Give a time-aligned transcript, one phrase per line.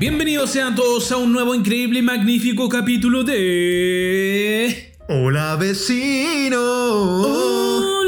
[0.00, 4.94] Bienvenidos sean todos a un nuevo increíble y magnífico capítulo de...
[5.10, 6.58] Hola vecino.
[6.58, 7.99] Hola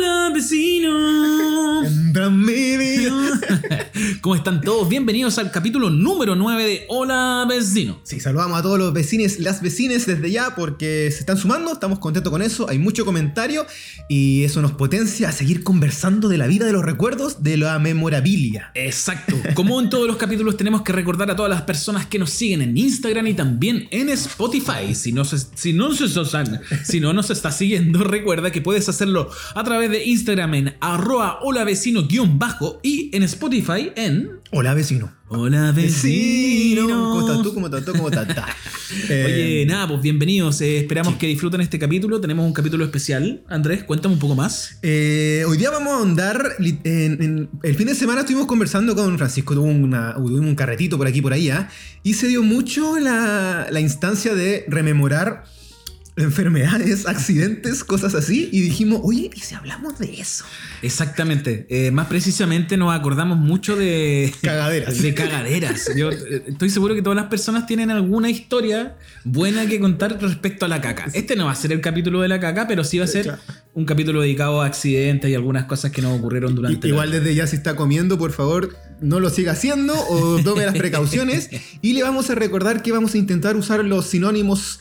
[4.23, 4.89] ¿Cómo están todos?
[4.89, 7.99] Bienvenidos al capítulo número 9 de Hola vecino.
[8.05, 11.99] Sí, saludamos a todos los vecines, las vecines desde ya porque se están sumando, estamos
[11.99, 13.67] contentos con eso, hay mucho comentario
[14.09, 17.81] y eso nos potencia a seguir conversando de la vida, de los recuerdos, de la
[17.81, 18.71] memorabilia.
[18.77, 19.35] Exacto.
[19.55, 22.63] Como en todos los capítulos tenemos que recordar a todas las personas que nos siguen
[22.63, 24.95] en Instagram y también en Spotify.
[24.95, 26.07] Si no, se, si no, se-
[26.85, 31.41] si no nos está siguiendo, recuerda que puedes hacerlo a través de Instagram en arroba
[31.43, 34.12] hola vecino guion bajo y en Spotify en
[34.51, 35.13] Hola vecino.
[35.29, 36.87] hola vecino.
[36.87, 37.55] ¿Cómo estás tú?
[37.55, 37.93] ¿Cómo estás tú?
[37.93, 38.27] ¿Cómo estás?
[39.09, 40.61] Eh, Oye, nada, pues bienvenidos.
[40.61, 42.21] Eh, esperamos que disfruten este capítulo.
[42.21, 43.43] Tenemos un capítulo especial.
[43.49, 44.79] Andrés, cuéntame un poco más.
[44.83, 49.55] Eh, hoy día vamos a En, en- el fin de semana estuvimos conversando con Francisco,
[49.55, 51.71] tuvo una, tuvimos un carretito por aquí por allá,
[52.03, 55.45] y se dio mucho la, la instancia de rememorar
[56.17, 60.45] enfermedades, accidentes, cosas así, y dijimos, oye, ¿y si hablamos de eso?
[60.83, 61.67] Exactamente.
[61.71, 64.33] Eh, más precisamente nos acordamos mucho de...
[64.43, 65.01] Cagaderas.
[65.01, 65.91] De cagaderas.
[65.97, 70.67] Yo eh, estoy seguro que todas las personas tienen alguna historia buena que contar respecto
[70.67, 71.07] a la caca.
[71.15, 73.23] Este no va a ser el capítulo de la caca, pero sí va a ser
[73.23, 73.41] Claro.
[73.75, 77.35] un capítulo dedicado a accidentes y algunas cosas que nos ocurrieron durante la- Igual desde
[77.35, 81.49] ya si está comiendo, por favor, no lo siga haciendo o tome las precauciones.
[81.83, 84.81] y le vamos a recordar que vamos a intentar usar los sinónimos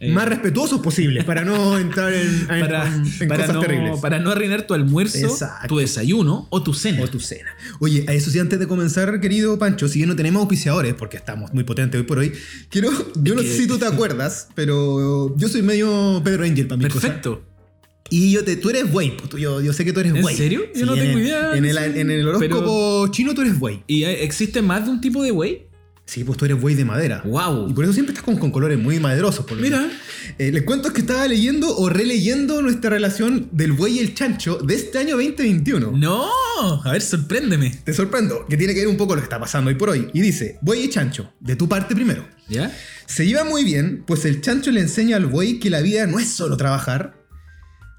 [0.00, 0.12] Eh.
[0.12, 3.98] más respetuosos posibles para no entrar en, en- para, en para cosas no, terribles.
[4.00, 5.66] para no arruinar tu almuerzo, Exacto.
[5.66, 7.02] tu desayuno o tu cena.
[7.02, 7.50] O tu cena.
[7.80, 11.16] Oye, a eso sí, antes de comenzar, querido Pancho, si bien no tenemos auspiciadores, porque
[11.16, 12.32] estamos muy potentes hoy por hoy,
[12.68, 12.90] quiero,
[13.22, 16.88] yo no sé si tú te acuerdas, pero yo soy medio Pedro Angel para mi
[16.88, 17.00] cosa.
[17.08, 17.42] Perfecto.
[18.10, 20.34] Y yo te, tú eres buey, yo, yo sé que tú eres ¿En buey.
[20.34, 20.62] serio?
[20.74, 23.82] Yo no en tengo idea, En el, en el horóscopo chino tú eres buey.
[23.86, 25.67] ¿Y existe más de un tipo de güey?
[26.08, 27.20] Sí, pues tú eres buey de madera.
[27.26, 27.68] Wow.
[27.68, 29.44] Y por eso siempre estás con, con colores muy maderosos.
[29.44, 29.90] Por lo Mira.
[30.38, 34.56] Eh, les cuento que estaba leyendo o releyendo nuestra relación del buey y el chancho
[34.56, 35.92] de este año 2021.
[35.92, 36.30] No,
[36.82, 37.78] a ver, sorpréndeme.
[37.84, 40.08] Te sorprendo, que tiene que ver un poco lo que está pasando hoy por hoy.
[40.14, 42.26] Y dice, buey y chancho, de tu parte primero.
[42.48, 42.74] ¿Ya?
[43.04, 46.18] Se lleva muy bien, pues el chancho le enseña al buey que la vida no
[46.18, 47.22] es solo trabajar,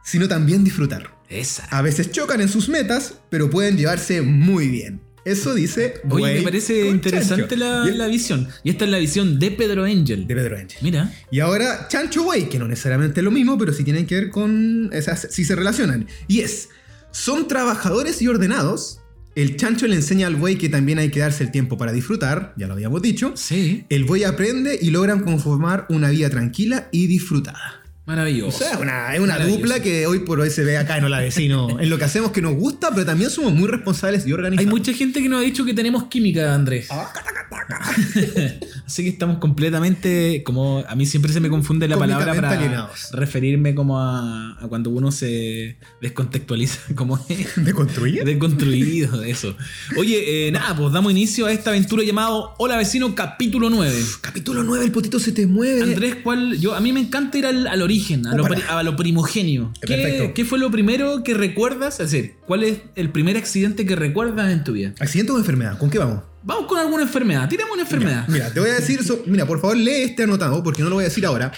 [0.03, 1.15] sino también disfrutar.
[1.29, 1.65] Esa.
[1.65, 4.99] A veces chocan en sus metas, pero pueden llevarse muy bien.
[5.25, 8.47] Eso dice Oye, me parece interesante la, visión.
[8.63, 10.27] Y esta es la visión de Pedro Angel.
[10.27, 10.77] De Pedro Ángel.
[10.81, 11.13] Mira.
[11.31, 14.29] Y ahora Chancho Buey, que no necesariamente es lo mismo, pero sí tienen que ver
[14.29, 14.89] con.
[14.93, 16.07] Esas, sí se relacionan.
[16.27, 16.69] Y es:
[17.11, 19.01] son trabajadores y ordenados.
[19.35, 22.53] El chancho le enseña al buey que también hay que darse el tiempo para disfrutar,
[22.57, 23.33] ya lo habíamos dicho.
[23.35, 23.85] Sí.
[23.89, 27.78] El buey aprende y logran conformar una vida tranquila y disfrutada.
[28.09, 28.57] O Maravilloso.
[28.57, 31.19] sea, es una, es una dupla que hoy por hoy se ve acá en Hola
[31.19, 31.67] Vecino.
[31.79, 34.67] en lo que hacemos que nos gusta, pero también somos muy responsables y Hay organizados.
[34.71, 36.87] mucha gente que nos ha dicho que tenemos química, Andrés.
[36.89, 37.13] Ah,
[38.85, 43.09] Así que estamos completamente, como a mí siempre se me confunde la palabra para alienados.
[43.11, 47.23] referirme como a, a cuando uno se descontextualiza, como
[47.57, 48.23] ¿De construir?
[48.23, 49.55] desconstruido, eso.
[49.97, 53.95] Oye, eh, nada, pues damos inicio a esta aventura llamado Hola Vecino capítulo 9.
[54.21, 55.83] Capítulo 9, el potito se te mueve.
[55.83, 56.57] Andrés, ¿cuál?
[56.59, 57.98] Yo, a mí me encanta ir al, al origen,
[58.29, 59.71] a lo, a lo primogenio.
[59.81, 61.99] ¿Qué, qué fue lo primero que recuerdas?
[61.99, 64.93] Es decir, ¿cuál es el primer accidente que recuerdas en tu vida?
[64.99, 65.77] ¿Accidente o enfermedad?
[65.77, 66.23] ¿Con qué vamos?
[66.43, 68.25] Vamos con alguna enfermedad, tiramos una enfermedad.
[68.27, 69.23] Mira, te voy a decir eso.
[69.25, 71.51] Mira, por favor, lee este anotado, porque no lo voy a decir ahora.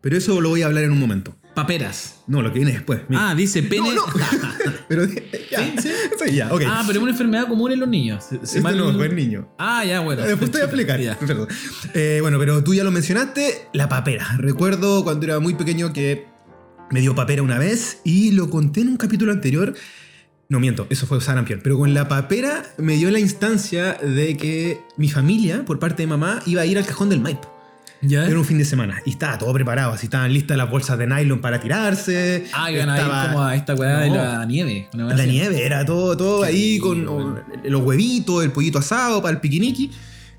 [0.00, 1.36] Pero eso lo voy a hablar en un momento.
[1.54, 2.20] Paperas.
[2.26, 3.00] No, lo que viene después.
[3.08, 3.30] mira.
[3.30, 3.92] Ah, dice pene.
[3.94, 4.12] No, no.
[4.88, 5.58] Pero ya.
[5.58, 5.88] Sí, sí.
[6.24, 6.62] Sí, ya, ok.
[6.66, 8.24] Ah, pero es una enfermedad común en los niños.
[8.24, 9.48] Se- este mal- no, buen niño.
[9.58, 10.22] Ah, ya, bueno.
[10.22, 11.00] Después te voy a explicar.
[11.00, 11.18] Ya.
[11.18, 11.48] Perdón.
[11.94, 14.36] Eh, bueno, pero tú ya lo mencionaste, la papera.
[14.38, 16.26] Recuerdo cuando era muy pequeño que
[16.90, 19.74] me dio papera una vez y lo conté en un capítulo anterior.
[20.48, 21.60] No miento, eso fue sarampión.
[21.62, 26.06] Pero con la papera me dio la instancia de que mi familia, por parte de
[26.08, 27.48] mamá, iba a ir al cajón del Maipo.
[28.02, 28.26] ¿Ya?
[28.26, 31.06] Era un fin de semana y estaba todo preparado, así estaban listas las bolsas de
[31.06, 32.44] nylon para tirarse.
[32.52, 34.88] Ah, iban a ir estaba- como a esta weá de la nieve.
[34.94, 35.26] La así.
[35.30, 37.38] nieve, era todo, todo ahí con bueno.
[37.64, 39.90] los huevitos, el pollito asado para el piquiniqui.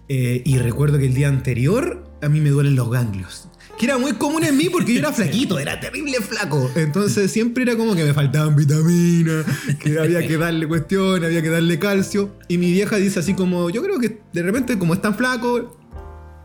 [0.09, 3.47] Eh, y recuerdo que el día anterior a mí me duelen los ganglios.
[3.77, 6.69] Que era muy común en mí porque yo era flaquito, era terrible flaco.
[6.75, 9.45] Entonces siempre era como que me faltaban vitaminas,
[9.79, 12.35] que había que darle cuestión, había que darle calcio.
[12.47, 15.79] Y mi vieja dice así como, yo creo que de repente como es tan flaco,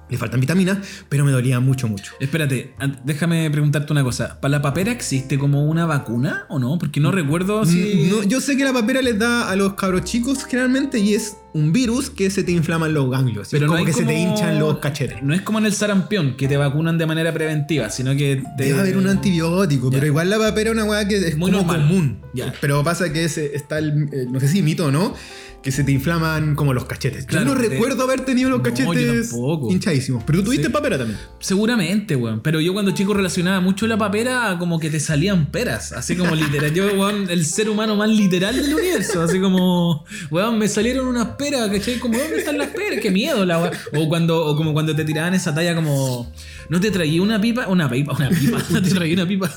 [0.08, 2.12] le faltan vitaminas, pero me dolía mucho, mucho.
[2.20, 2.74] Espérate,
[3.04, 4.40] déjame preguntarte una cosa.
[4.40, 6.78] ¿Para la papera existe como una vacuna o no?
[6.78, 8.06] Porque no recuerdo si.
[8.06, 11.14] Mm, no, yo sé que la papera les da a los cabros chicos generalmente y
[11.14, 13.48] es un virus que se te inflaman los ganglios.
[13.50, 15.22] Pero no como que se te hinchan los cachetes.
[15.22, 18.64] No es como en el sarampión, que te vacunan de manera preventiva, sino que te...
[18.64, 19.96] Debe haber un antibiótico, Ya.
[19.96, 21.88] pero igual la papera es una weá que es Muy como normal.
[21.88, 22.18] común.
[22.34, 22.52] Ya.
[22.60, 25.14] Pero pasa que está el, eh, no sé si mito o no,
[25.62, 27.24] que se te inflaman como los cachetes.
[27.26, 29.32] Claro, yo no te- recuerdo haber tenido los No, cachetes
[29.68, 30.22] hinchadísimos.
[30.24, 30.72] Pero tú tuviste Sí.
[30.72, 31.18] papera también.
[31.40, 32.40] Seguramente, weón.
[32.40, 35.92] Pero yo cuando chico relacionaba mucho la papera como que te salían peras.
[35.92, 36.72] Así como literal.
[36.72, 39.22] Yo, weón, el ser humano más literal del universo.
[39.22, 41.98] Así como, weón, me salieron unas peras, ¿cachai?
[41.98, 43.00] Como, ¿dónde están las peras?
[43.00, 43.72] Qué miedo, la weón.
[43.96, 46.32] O, cuando, o como cuando te tiraban esa talla como,
[46.68, 47.66] ¿no te traí una pipa?
[47.68, 48.58] Una pipa, una pipa.
[48.70, 49.50] No te traí una pipa.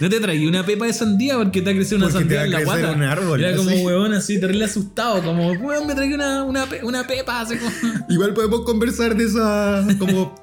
[0.00, 2.40] No te traí una pepa de sandía porque te ha crecido una Porque te sandía
[2.40, 2.92] va en la guata.
[2.96, 5.22] un árbol, Era como, weón, así, terrible asustado.
[5.22, 7.40] Como, weón, me traí una, una, una pepa.
[7.40, 7.70] Así como...
[8.08, 10.34] Igual podemos conversar de esa como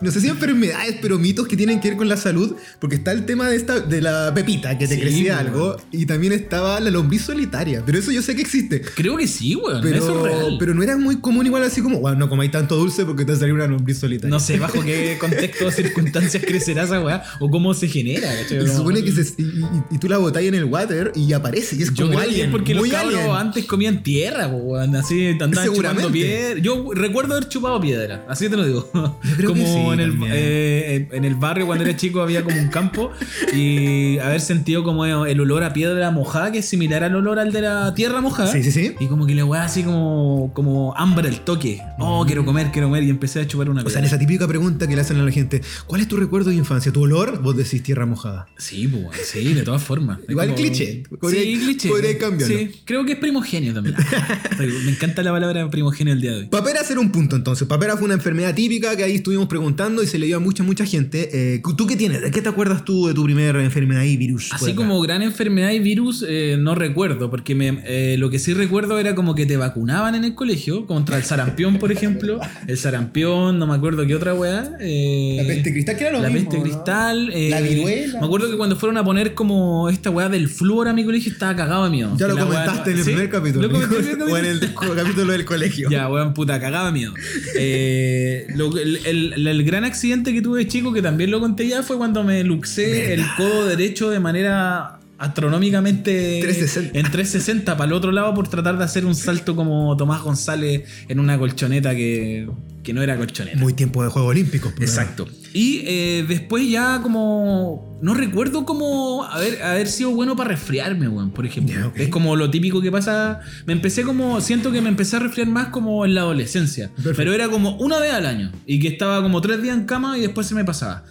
[0.00, 3.12] no sé si enfermedades, pero mitos que tienen que ver con la salud, porque está
[3.12, 5.46] el tema de esta de la pepita que te Sí, crecía weón.
[5.46, 8.80] algo y también estaba la lombriz solitaria, pero eso yo sé que existe.
[8.80, 9.78] Creo que sí, weón.
[9.86, 10.56] Eso es Pero, real.
[10.58, 13.32] pero no era muy común igual así como, bueno, no comáis tanto dulce porque te
[13.32, 14.30] va a salir una lombriz solitaria.
[14.30, 18.64] No sé bajo qué contexto o circunstancias crecerá esa weá o cómo se genera, ¿cachai?
[18.64, 21.32] Y se supone que se, y, y- y tú la botáis en el water y
[21.32, 23.36] aparece y es Yo como creo que alien, es porque los muy cabros alien.
[23.36, 26.58] antes comían tierra, weón, así andaban chupando piedra.
[26.60, 28.90] Yo recuerdo haber chupado piedra, así te lo digo.
[29.36, 32.58] creo como que sí, en, el, eh, en el barrio cuando era chico había como
[32.58, 33.10] un campo
[33.54, 37.52] y haber sentido como el olor a piedra mojada que es similar al olor al
[37.52, 38.50] de la tierra mojada.
[38.52, 38.94] Sí, sí, sí.
[39.00, 41.80] Y como que la weá así como, como hambre al toque.
[41.98, 43.02] Oh, quiero comer, quiero comer.
[43.04, 44.06] Y empecé a chupar una O sea, piedra.
[44.08, 46.92] esa típica pregunta que le hacen a la gente, ¿cuál es tu recuerdo de infancia?
[46.92, 47.40] ¿Tu olor?
[47.42, 48.46] Vos decís tierra mojada.
[48.58, 50.18] Sí, pues, sí, de todas formas.
[50.28, 51.02] Igual cliché.
[51.20, 51.88] Podría- sí, cliché.
[51.88, 52.56] podría cambiarlo.
[52.58, 53.96] Sí, creo que es primogenio también.
[54.58, 56.46] Me encanta la palabra primogenio el día de hoy.
[56.46, 57.66] Papera ser un punto entonces.
[57.66, 60.62] Papera fue una enfermedad típica que ahí estuvimos preguntando y se le dio a mucha,
[60.62, 61.54] mucha gente.
[61.54, 62.20] Eh, ¿Tú qué tienes?
[62.20, 64.52] ¿De qué te acuerdas tú de tu primera enfermedad y virus?
[64.52, 68.52] Así como gran enfermedad y virus, eh, no recuerdo, porque me, eh, lo que sí
[68.52, 72.40] recuerdo era como que te vacunaban en el colegio contra el sarampión, por ejemplo.
[72.66, 74.70] El sarampión, no me acuerdo qué otra weá.
[74.80, 76.62] eh, La peste cristal, que era lo La mismo, peste ¿no?
[76.62, 77.30] cristal.
[77.32, 78.20] eh, La viruela.
[78.20, 81.32] Me acuerdo que cuando fueron a poner como esta weá del flúor a mi colegio
[81.32, 82.14] estaba cagado de miedo.
[82.18, 83.10] Ya lo la weá comentaste en el ¿Sí?
[83.12, 83.66] primer capítulo.
[83.66, 85.88] Lo o en el capítulo del colegio.
[85.90, 87.14] Ya, weón, puta, cagaba de miedo.
[87.56, 91.68] Eh, lo- el, el- el gran accidente que tuve de chico, que también lo conté
[91.68, 96.98] ya, fue cuando me luxé el codo derecho de manera astronómicamente 360.
[96.98, 100.88] en 360 para el otro lado por tratar de hacer un salto como Tomás González
[101.08, 102.48] en una colchoneta que,
[102.82, 103.58] que no era colchoneta.
[103.58, 104.72] Muy tiempo de Juegos Olímpicos.
[104.76, 104.90] pues.
[104.90, 105.28] Exacto.
[105.52, 107.98] Y eh, después ya como...
[108.02, 111.92] No recuerdo como haber, haber sido bueno para resfriarme, weón, por ejemplo.
[111.96, 113.40] Es como lo típico que pasa...
[113.66, 114.40] Me empecé como...
[114.40, 116.88] Siento que me empecé a resfriar más como en la adolescencia.
[116.88, 117.14] Perfecto.
[117.16, 118.52] Pero era como una vez al año.
[118.64, 121.04] Y que estaba como tres días en cama y después se me pasaba.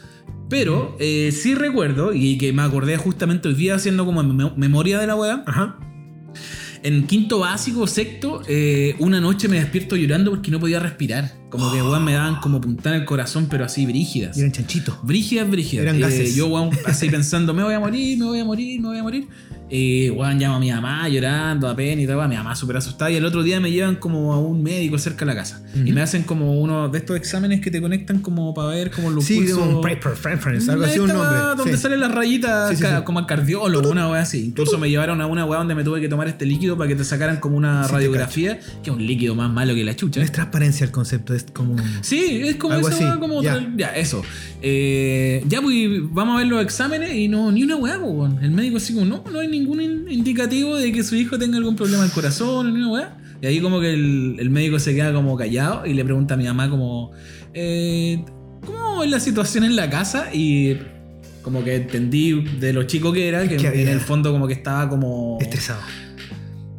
[0.49, 4.97] Pero eh, sí recuerdo, y que me acordé justamente hoy día haciendo como mem- memoria
[4.97, 5.43] de la weá.
[5.45, 5.77] Ajá.
[6.81, 11.33] En quinto básico, sexto, eh, una noche me despierto llorando porque no podía respirar.
[11.49, 14.37] Como que, weón, me daban como puntada en el corazón, pero así brígidas.
[14.37, 14.95] Y eran chanchitos.
[15.03, 15.83] Brígidas, brígidas.
[15.83, 16.35] Eran Eh, gases.
[16.35, 19.03] yo, weón, así pensando, me voy a morir, me voy a morir, me voy a
[19.03, 19.27] morir.
[19.71, 22.27] Eh, weón, llamo a mi mamá llorando, a pena y todo.
[22.27, 23.11] Mi mamá súper asustada.
[23.11, 25.61] Y el otro día me llevan como a un médico cerca de la casa.
[25.75, 29.11] Y me hacen como uno de estos exámenes que te conectan como para ver como
[29.11, 29.59] los Sí, pulsos.
[29.59, 31.37] un paper reference, algo así un nombre.
[31.55, 31.81] Donde Sí.
[31.83, 34.45] salen las rayitas Sí, sí, como al cardiólogo, una weá así.
[34.45, 36.95] Incluso me llevaron a una weá donde me tuve que tomar este líquido para que
[36.95, 40.19] te sacaran como una radiografía, que es un líquido más malo que la chucha.
[40.19, 41.75] No es transparencia el concepto, es como.
[42.01, 43.55] Sí, es como Algo esa así, como ya.
[43.55, 44.21] otra- ya, eso.
[44.61, 45.75] Eh, ya, pues
[46.11, 48.31] vamos a ver los exámenes y no, ni una weá, pues.
[48.41, 51.57] El médico así como, no, no hay ningún in- indicativo de que su hijo tenga
[51.57, 53.17] algún problema del corazón, ni una weá.
[53.41, 56.37] Y ahí como que el, el médico se queda como callado y le pregunta a
[56.37, 57.11] mi mamá como,
[57.53, 58.23] eh,
[58.65, 60.27] ¿cómo es la situación en la casa?
[60.33, 60.77] Y
[61.41, 64.53] como que entendí de lo chico que era, que, que en el fondo como que
[64.53, 65.37] estaba como...
[65.39, 65.79] Estresado.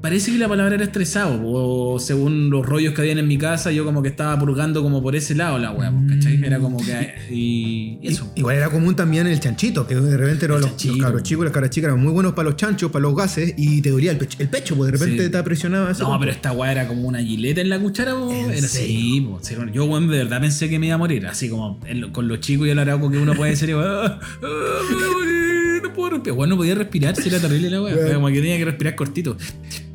[0.00, 3.70] Parece que la palabra era estresado, o según los rollos que habían en mi casa,
[3.70, 6.42] yo como que estaba purgando como por ese lado la weá, ¿cachai?
[6.42, 7.14] Era como que...
[7.30, 8.32] Y, y eso.
[8.34, 11.70] Igual era común también el chanchito, que de repente los, los cabros chicos y las
[11.70, 14.38] chicas eran muy buenos para los chanchos, para los gases, y te dolía el pecho,
[14.40, 15.30] el pecho pues de repente Sí.
[15.30, 15.92] te presionaba.
[15.98, 18.30] No, pero esta weá era como una gileta en la cuchara, po.
[18.32, 19.38] ¿En Era así, po.
[19.42, 21.26] Sí, Yo, weón, de verdad pensé que me iba a morir.
[21.26, 21.78] Así como
[22.12, 25.12] con los chicos y el arauco que uno puede decir, ah, ah, me voy a
[25.12, 25.59] morir,
[25.90, 26.48] no puedo respirar.
[26.48, 28.14] No podía respirar, si era terrible la weá.
[28.14, 29.36] Como que tenía que respirar cortito.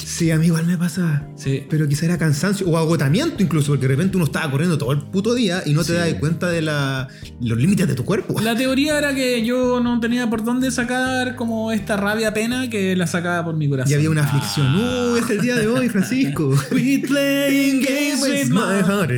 [0.06, 1.28] Sí, a mí igual me pasa.
[1.36, 1.64] Sí.
[1.70, 5.00] Pero quizá era cansancio o agotamiento incluso, porque de repente uno estaba corriendo todo el
[5.02, 5.94] puto día y no te Sí.
[5.94, 7.08] das cuenta de la,
[7.42, 8.40] los límites de tu cuerpo.
[8.40, 12.96] La teoría era que yo no tenía por dónde sacar como esta rabia pena que
[12.96, 13.92] la sacaba por mi corazón.
[13.92, 14.26] Y había una Ah.
[14.28, 14.76] aflicción.
[14.76, 16.50] Uh, es el día de hoy, Francisco.
[16.72, 19.12] We playing games with my heart.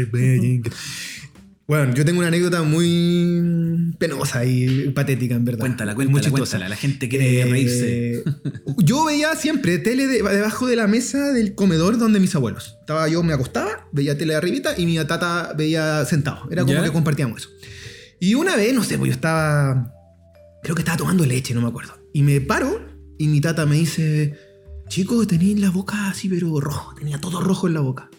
[1.68, 5.60] Bueno, yo tengo una anécdota muy penosa y patética, en verdad.
[5.60, 6.52] Cuéntala, Muy cuéntala, chistosa.
[6.52, 6.70] cuéntala.
[6.70, 8.24] La gente quiere Eh, reírse.
[8.78, 12.78] Yo veía siempre tele de- debajo de la mesa del comedor donde mis abuelos.
[12.80, 16.48] Estaba yo, me acostaba, veía tele de arribita y mi tata veía sentado.
[16.50, 16.84] Era como ¿Ya?
[16.86, 17.50] que compartíamos eso.
[18.22, 19.92] Y una vez, no sé, pues yo estaba.
[20.64, 21.94] Creo que estaba tomando leche, no me acuerdo.
[22.14, 22.80] Y me paro
[23.18, 24.36] y mi tata me dice:
[24.88, 26.96] Chico, tenéis la boca así, pero rojo.
[26.96, 28.10] Tenía todo rojo en la boca.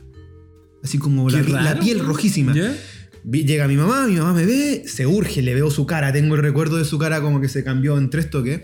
[0.84, 2.54] Así como la, la piel rojísima.
[2.54, 2.76] ¿Ya?
[3.24, 6.12] Llega mi mamá, mi mamá me ve, se urge, le veo su cara.
[6.12, 8.60] Tengo el recuerdo de su cara como que se cambió en tres toques.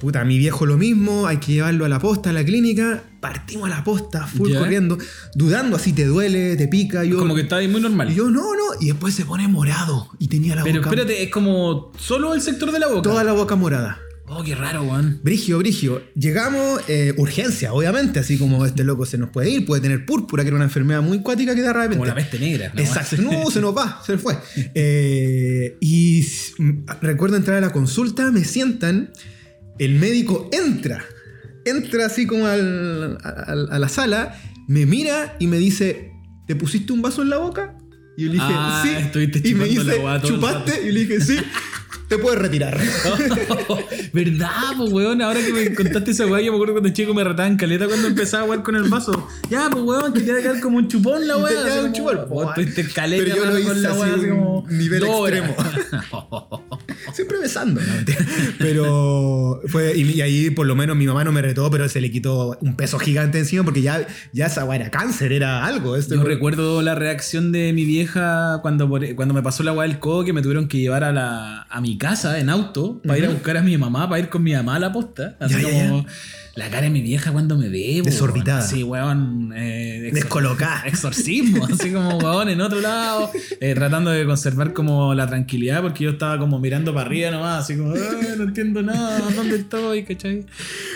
[0.00, 3.02] Puta, mi viejo lo mismo, hay que llevarlo a la posta, a la clínica.
[3.20, 4.98] Partimos a la posta, full corriendo,
[5.34, 7.02] dudando así te duele, te pica.
[7.02, 8.12] Yo, Como que está ahí muy normal.
[8.12, 8.78] y yo, no, no.
[8.80, 10.90] Y después se pone morado y tenía la Pero boca.
[10.90, 13.02] espérate, es como solo el sector de la boca.
[13.02, 13.98] Toda la boca morada.
[14.28, 15.20] Oh, qué raro, weón.
[15.22, 16.02] Brigio, brigio.
[16.16, 20.42] Llegamos, eh, urgencia, obviamente, así como este loco se nos puede ir, puede tener púrpura,
[20.42, 21.96] que era una enfermedad muy cuática que da repente.
[21.96, 22.72] Como la peste negra.
[22.74, 22.80] ¿no?
[22.80, 23.16] Exacto.
[23.22, 24.36] No, se nos va, se fue.
[24.74, 26.26] Eh, y
[27.00, 29.12] recuerdo entrar a la consulta, me sientan,
[29.78, 31.04] el médico entra,
[31.64, 36.10] entra así como al- al- a la sala, me mira y me dice,
[36.48, 37.78] ¿te pusiste un vaso en la boca?
[38.16, 38.90] Y yo le dije, Ah, sí.
[39.04, 40.88] estuviste y me dice, ¿chupaste?
[40.88, 41.36] Y le dije, sí.
[42.08, 42.78] Te puedes retirar.
[44.12, 45.20] ¿Verdad, pues, weón?
[45.22, 48.06] Ahora que me contaste esa weá, yo me acuerdo cuando chico me retaban caleta cuando
[48.06, 49.28] empezaba a jugar con el vaso.
[49.50, 51.66] Ya, pues, weón, que te iba a quedar como un chupón la te weá.
[51.66, 52.18] así un chupón.
[52.48, 55.50] estuviste caleta Pero yo lo hice con la weá, así como nivel horas.
[57.12, 57.80] Siempre besando.
[57.80, 57.92] ¿no?
[58.58, 59.96] Pero fue.
[59.96, 62.76] Y, ahí por lo menos mi mamá no me retó, pero se le quitó un
[62.76, 65.96] peso gigante encima porque ya, ya esa weá era cáncer, era algo.
[65.96, 69.98] Esto Yo recuerdo la reacción de mi vieja cuando, cuando me pasó la weá del
[69.98, 73.24] codo que me tuvieron que llevar a, la, a mi casa en auto para ir
[73.26, 75.36] a buscar a mi mamá, para ir con mi mamá a la posta.
[75.40, 76.06] Así Ya, ya, como
[76.56, 78.00] la cara de mi vieja cuando me ve.
[78.02, 78.62] Desorbitada.
[78.62, 79.52] Sí, weón.
[79.54, 80.82] eh, exor- Descolocada.
[80.86, 86.04] Exorcismo, así como weón en otro lado, eh, tratando de conservar como la tranquilidad porque
[86.04, 90.04] yo estaba como mirando para arriba nomás, así como, "Ay, no entiendo nada, ¿dónde estoy?
[90.04, 90.46] ¿Cachai?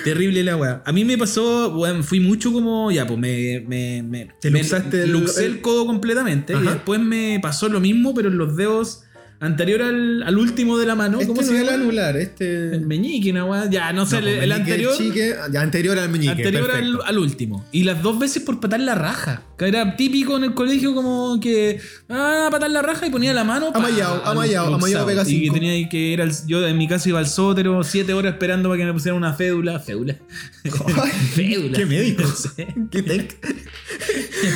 [0.04, 0.82] Terrible la weá.
[0.86, 3.60] A mí me pasó, weón, fui mucho como, ya, pues me.
[3.68, 7.80] me, me Te me luxaste el- luxé el, codo completamente y después me pasó lo
[7.80, 9.02] mismo, pero en los dedos
[9.40, 11.18] anterior al, al último de la mano.
[11.18, 11.82] Este ¿Cómo no se es el llama?
[11.82, 12.74] anular, este.
[12.74, 13.68] El meñique, una weá.
[13.70, 14.96] Ya, no sé, No, el, el meñique, anterior.
[14.96, 16.30] chique, ya, anterior al meñique.
[16.32, 17.64] Anterior al, al último.
[17.72, 19.42] Y las dos veces por patar la raja.
[19.60, 21.78] Que era típico en el colegio como que...
[22.08, 23.70] Ah, patar la raja y ponía la mano...
[23.74, 25.52] Amayao, amayao, amayao, pega Y que cinco.
[25.52, 26.32] tenía que ir al...
[26.46, 29.34] Yo en mi caso iba al sótero siete horas esperando para que me pusieran una
[29.34, 29.78] fédula.
[29.78, 30.16] ¿Fédula?
[31.34, 31.76] fédula.
[31.76, 32.22] ¿Qué médico?
[32.90, 33.36] ¿Qué tech?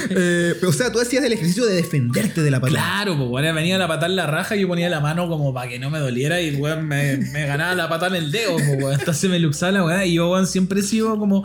[0.09, 2.79] Eh, pero, o sea, tú hacías el ejercicio de defenderte de la patada.
[2.79, 5.69] Claro, pues bueno, venía a patar la raja y yo ponía la mano como para
[5.69, 8.83] que no me doliera y weón me, me ganaba la patada en el dedo, pues
[8.83, 8.99] weón.
[8.99, 11.45] Entonces me luxaba la weá y yo weón siempre he sido como.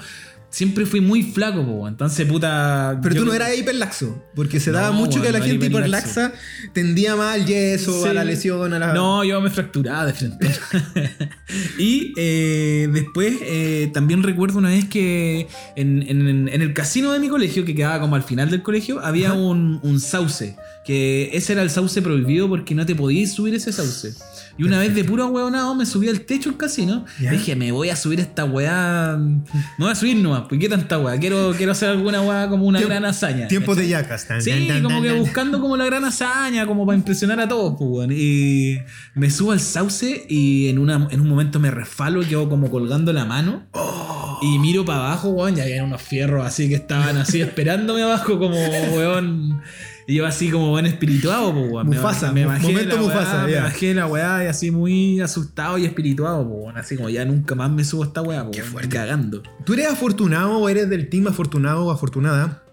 [0.52, 1.90] Siempre fui muy flaco, weón.
[1.90, 3.00] Entonces, puta.
[3.04, 6.10] Pero tú no eras hiperlaxo, porque se No, daba mucho que la no gente hiperlaxo.
[6.22, 6.34] hiperlaxa
[6.74, 8.10] tendía más al yeso, Sí.
[8.10, 8.94] a la lesión, a la.
[8.94, 10.50] No, yo me fracturaba de frente.
[11.78, 17.20] y eh, después eh, también recuerdo una vez que en, en- en el casino de
[17.20, 20.56] mi colegio, que quedaba como al final del colegio, había un, un sauce.
[20.86, 24.14] Que ese era el sauce prohibido porque no te podías subir ese sauce.
[24.60, 27.06] Y una vez de puro hueonado me subí al techo del casino.
[27.20, 27.32] Ya.
[27.32, 29.16] Dije, me voy a subir esta weá.
[29.18, 29.42] Me
[29.78, 30.42] voy a subir nomás.
[30.50, 31.18] ¿Por qué tanta weá?
[31.18, 33.48] Quiero, quiero hacer alguna weá como una Tiemp- gran hazaña.
[33.48, 34.28] Tiempos de yacas.
[34.28, 37.48] Tan, Sí, tan, como tan, que buscando como la gran hazaña, como para impresionar a
[37.48, 38.12] todos, pues, weón.
[38.14, 38.78] Y
[39.16, 43.14] me subo al sauce y en, una, en un momento me resfalo, quedo como colgando
[43.14, 43.64] la mano.
[43.72, 44.40] Oh.
[44.42, 48.38] Y miro para abajo, weón, y había unos fierros así que estaban así esperándome abajo,
[48.38, 48.56] como,
[48.94, 49.62] weón.
[50.10, 51.88] Y yo así como buen espirituado, pues, weón.
[51.88, 53.64] Me- Mufasa, me, bajé momento la weá, Mufasa, me ya.
[53.64, 56.78] bajé la weá y así muy asustado y espirituado, pues, weón.
[56.78, 58.90] Así como ya nunca más me subo a esta weá, pues, fuerte.
[58.90, 59.44] cagando.
[59.66, 62.64] ¿Tú eres afortunado o eres del team afortunado o afortunada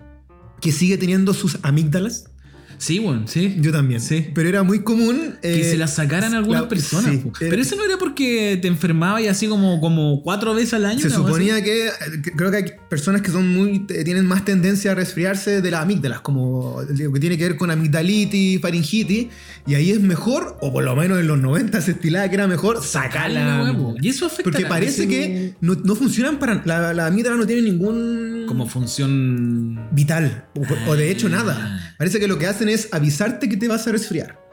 [0.62, 2.30] que sigue teniendo sus amígdalas?
[2.78, 3.56] Sí, weón, sí.
[3.60, 4.00] Yo también.
[4.00, 4.26] Sí.
[4.34, 5.36] Pero era muy común.
[5.42, 7.10] Que eh, se la sacaran algunas la- personas.
[7.12, 10.74] sí, era- Pero eso no era porque te enfermabas y así como, como cuatro veces
[10.74, 11.00] al año.
[11.00, 11.88] Se suponía que,
[12.22, 15.82] que creo que hay personas que son muy tienen más tendencia a resfriarse de las
[15.82, 19.28] amígdalas, como lo que tiene que ver con amigdalitis, faringitis,
[19.66, 22.46] y ahí es mejor, o por lo menos en los 90 se estilaba que era
[22.46, 23.94] mejor sacar Sacarle la la wea, amígdala.
[23.94, 23.94] po.
[24.02, 27.62] Y eso afecta Porque parece que no, no funcionan para la, la amígdala no tiene
[27.62, 29.88] ningún Como función.
[29.92, 31.30] vital o, o de hecho Ah.
[31.30, 31.94] nada.
[31.98, 34.44] Parece que lo que hacen es avisarte que te vas a resfriar.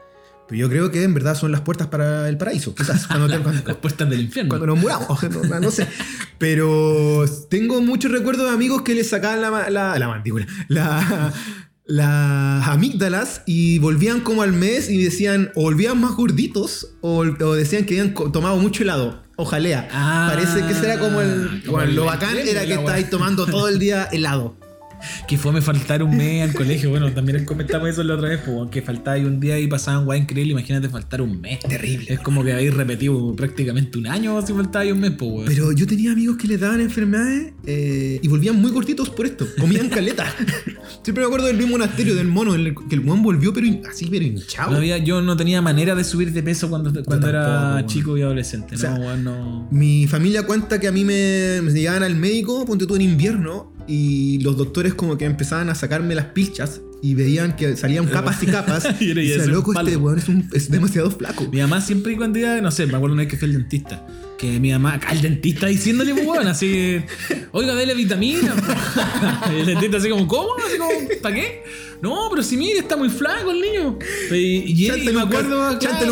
[0.46, 3.62] Pero yo creo que en verdad son las puertas para el paraíso, quizás cuando cuando-
[3.66, 4.50] Las puertas del infierno.
[4.50, 5.86] cuando nos muramos, no, no sé.
[6.38, 11.32] Pero tengo muchos recuerdos de amigos que les sacaban la, la, la mandíbula, la-
[11.86, 17.54] las amígdalas y volvían como al mes y decían, o volvían más gorditos o, o
[17.54, 19.22] decían que habían tomado mucho helado.
[19.36, 19.88] Ojalea.
[19.92, 21.62] Ah, Parece que ese era como el.
[21.64, 24.56] como bueno, el- lo bacán era que estáis tomando todo el día helado.
[25.28, 26.90] Que fue me faltar un mes al colegio.
[26.90, 30.04] Bueno, también comentamos eso la otra vez, pues, que faltaba ahí un día y pasaban
[30.04, 30.52] guay increíble.
[30.52, 31.60] Imagínate faltar un mes.
[31.60, 32.12] Terrible.
[32.12, 35.44] Es como que habéis repetido prácticamente un año si faltaba ahí un mes, pues, weón.
[35.46, 39.46] Pero yo tenía amigos que les daban enfermedades eh, y volvían muy cortitos por esto.
[39.58, 40.24] Comían caleta.
[41.02, 43.66] Siempre me acuerdo del mismo monasterio del mono, en el que el weón volvió pero
[43.90, 44.70] así, pero hinchado.
[44.72, 48.22] No había- yo no tenía manera de subir de peso cuando, cuando era chico y
[48.22, 48.74] adolescente.
[48.74, 49.68] O sea, no, weón, no.
[49.70, 53.72] Mi familia cuenta que a mí me, me llevaban al médico, ponte tú en invierno,
[53.86, 58.42] y los doctores como que empezaban a sacarme las pilchas y veían que salían capas
[58.42, 58.86] y capas.
[59.00, 59.88] Y y era- y decía, loco, palo".
[59.88, 61.46] este weón es, un- es demasiado flaco.
[61.52, 64.06] Mi mamá siempre cuando iba, no sé, me acuerdo una vez que fue el dentista.
[64.38, 66.96] Que mi mamá, acá el dentista diciéndole, pues bueno, así,
[67.52, 68.54] oiga, dele vitamina.
[69.54, 70.48] y el dentista así como, ¿cómo?
[70.66, 70.90] Así como,
[71.22, 71.62] ¿para qué?
[72.04, 73.98] No, pero si mire, está muy flaco el niño.
[74.30, 76.10] Y, y- y Chántale me un acuerdo, chántale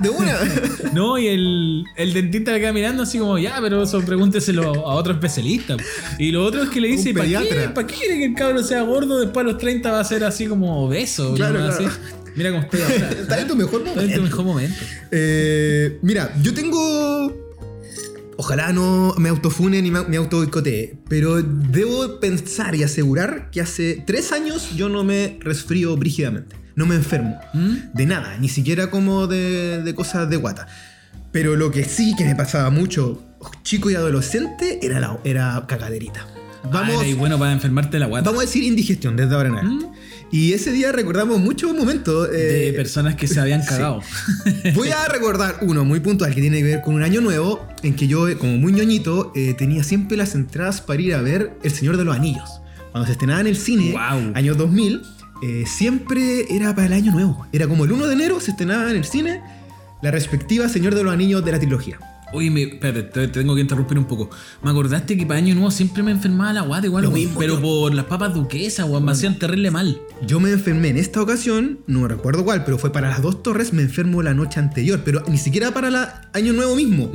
[0.00, 0.38] de una.
[0.92, 4.94] No, y el, el dentista le queda mirando así como, ya, pero eso pregúnteselo a
[4.94, 5.76] otro especialista.
[6.18, 7.68] Y lo otro es que le dice, ¿para qué?
[7.74, 9.20] ¿Para qué quiere que el cabro sea gordo?
[9.20, 11.34] Después a los 30 va a ser así como obeso.
[11.34, 11.72] Claro, claro.
[11.74, 11.84] Así.
[12.34, 12.80] Mira cómo estoy.
[13.20, 14.22] Está en tu mejor Está en tu momento.
[14.22, 14.76] mejor momento.
[15.10, 17.09] Eh, mira, yo tengo.
[18.50, 23.60] Ojalá no me autofunen ni me, me auto boicotee, pero debo pensar y asegurar que
[23.60, 26.56] hace tres años yo no me resfrío brígidamente.
[26.74, 27.38] No me enfermo.
[27.54, 27.74] ¿Mm?
[27.94, 30.66] De nada, ni siquiera como de, de cosas de guata.
[31.30, 33.22] Pero lo que sí que me pasaba mucho,
[33.62, 36.26] chico y adolescente, era, la, era cagaderita.
[36.64, 38.30] Vamos, Ah, era y bueno para enfermarte la guata.
[38.30, 39.86] vamos a decir indigestión desde ahora en adelante.
[40.32, 42.28] Y ese día recordamos muchos momentos.
[42.28, 42.32] ¿Mm?
[42.32, 43.68] de eh, personas que se habían sí.
[43.68, 44.02] cagado.
[44.74, 47.94] Voy a recordar uno muy puntual que tiene que ver con un año nuevo en
[47.94, 51.58] que yo, eh, como muy ñoñito, eh, tenía siempre las entradas para ir a ver
[51.62, 52.60] El Señor de los Anillos.
[52.92, 55.02] Cuando se estrenaba en el cine, año 2000,
[55.42, 57.46] eh, siempre era para el año nuevo.
[57.52, 59.42] Era como el 1 de enero se estrenaba en el cine
[60.02, 61.98] la respectiva Señor de los Anillos de la trilogía.
[62.32, 64.30] Oye, me, espérate, te, te tengo que interrumpir un poco.
[64.62, 67.60] Me acordaste que para Año Nuevo siempre me enfermaba la guata igual, mismo, pero yo.
[67.62, 70.00] por las papas duquesas, weón, me hacían terrible mal.
[70.26, 73.72] Yo me enfermé en esta ocasión, no recuerdo cuál, pero fue para las dos torres,
[73.72, 75.96] me enfermo la noche anterior, pero ni siquiera para el
[76.32, 77.10] año nuevo mismo.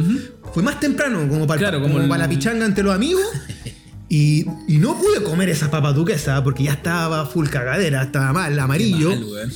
[0.53, 3.23] Fue más temprano, como para, Claro, como como el- para la pichanga entre los amigos.
[4.07, 8.57] Y, y no pude comer esa papa duquesa porque ya estaba full cagadera, estaba mal,
[8.59, 9.09] amarillo.
[9.09, 9.49] Mal.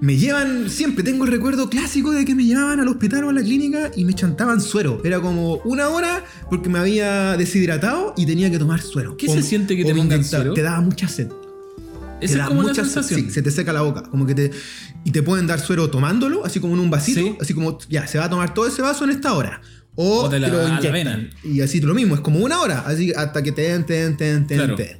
[0.00, 3.32] Me llevan, siempre tengo el recuerdo clásico de que me llevaban al hospital o a
[3.32, 5.00] la clínica y me chantaban suero.
[5.04, 9.16] Era como una hora porque me había deshidratado y tenía que tomar suero.
[9.16, 10.54] ¿Qué se siente que te pongan suero?
[10.54, 11.28] Te daba mucha sed.
[12.20, 13.20] Esa Te es como la mucha- sensación.
[13.26, 14.02] Sí, se te seca la boca.
[14.04, 14.50] Como que te.
[15.04, 17.20] Y te pueden dar suero tomándolo, así como en un vasito.
[17.20, 17.36] Sí.
[17.40, 19.60] Así como, ya, se va a tomar todo ese vaso en esta hora.
[19.94, 21.30] O, O te la- lo a la vena.
[21.44, 22.80] Y así lo mismo, es como una hora.
[22.86, 24.76] Así hasta que te den, te den, te den, te den, Claro.
[24.76, 24.98] te.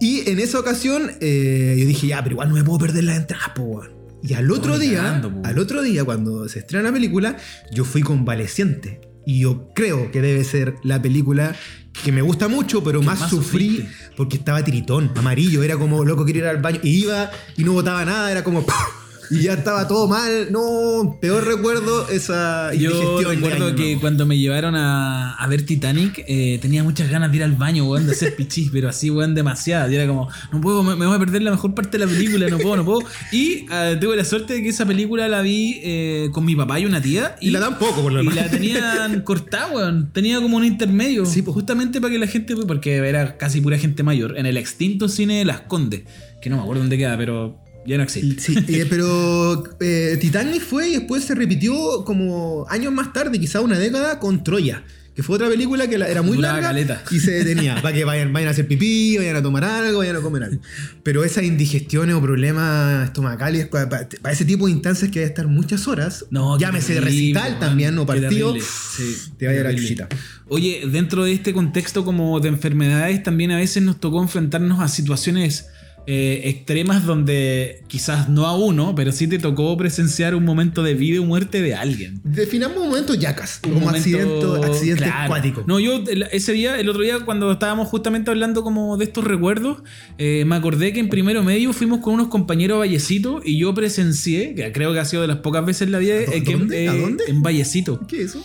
[0.00, 3.16] Y en esa ocasión, eh, yo dije, ya, pero igual no me puedo perder la
[3.16, 3.82] entrada, po.
[4.26, 7.36] Y al otro día, al otro día, cuando se estrena la película,
[7.70, 9.02] yo fui convaleciente.
[9.26, 11.54] Y yo creo que debe ser la película
[12.02, 14.14] que me gusta mucho, pero más, más sufrí sufriste?
[14.16, 16.80] porque estaba tiritón, amarillo, era como loco quería ir al baño.
[16.82, 18.64] Y iba y no botaba nada, era como.
[19.30, 20.48] Y ya estaba todo mal.
[20.50, 26.24] No, peor recuerdo esa Yo recuerdo año que cuando me llevaron a, a ver Titanic,
[26.26, 29.34] eh, tenía muchas ganas de ir al baño, weón, de hacer pichis, pero así, weón,
[29.34, 29.90] demasiado.
[29.90, 32.10] Y era como, no puedo, me, me voy a perder la mejor parte de la
[32.10, 33.00] película, no puedo, no puedo.
[33.32, 36.78] Y eh, tuve la suerte de que esa película la vi eh, con mi papá
[36.80, 37.36] y una tía.
[37.40, 38.36] Y la dan poco, por lo Y demás.
[38.36, 40.10] la tenían cortada, weón.
[40.12, 41.26] Tenía como un intermedio.
[41.26, 41.42] Sí.
[41.46, 45.38] Justamente para que la gente, porque era casi pura gente mayor, en el extinto cine
[45.38, 46.02] de Las Condes,
[46.42, 48.40] que no me acuerdo dónde queda, pero ya no existe.
[48.40, 53.60] Sí, eh, pero eh, Titanic fue y después se repitió como años más tarde, quizá
[53.60, 54.82] una década, con Troya.
[55.14, 57.04] Que fue otra película que la- era muy Duraba larga caleta.
[57.12, 60.16] y se detenía para que vayan, vayan a hacer pipí, vayan a tomar algo, vayan
[60.16, 60.60] a comer algo.
[61.04, 65.46] Pero esas indigestiones o problemas estomacales, para, ese tipo de instancias que hay que estar
[65.46, 68.56] muchas horas, No, llámese terrible, recital también, Qué partido.
[68.60, 70.08] Sí, te vaya a la chuchita.
[70.48, 74.88] Oye, dentro de este contexto como de enfermedades, también a veces nos tocó enfrentarnos a
[74.88, 75.66] situaciones
[76.06, 80.94] eh, extremas donde quizás no a uno, pero sí te tocó presenciar un momento de
[80.94, 82.20] vida o muerte de alguien.
[82.24, 85.24] Definamos un momento yacas, Un como momento- accidente, claro.
[85.24, 85.64] acuático.
[85.66, 89.78] No, yo ese día, el otro día, cuando estábamos justamente hablando como de estos recuerdos,
[90.18, 93.72] eh, me acordé que en primero medio fuimos con unos compañeros a Vallecito y yo
[93.74, 96.42] presencié, que creo que ha sido de las pocas veces en la vida, ¿A eh,
[96.42, 96.88] que, dónde?
[96.88, 97.24] ¿A dónde?
[97.28, 98.06] en Vallecito.
[98.06, 98.44] ¿Qué es eso?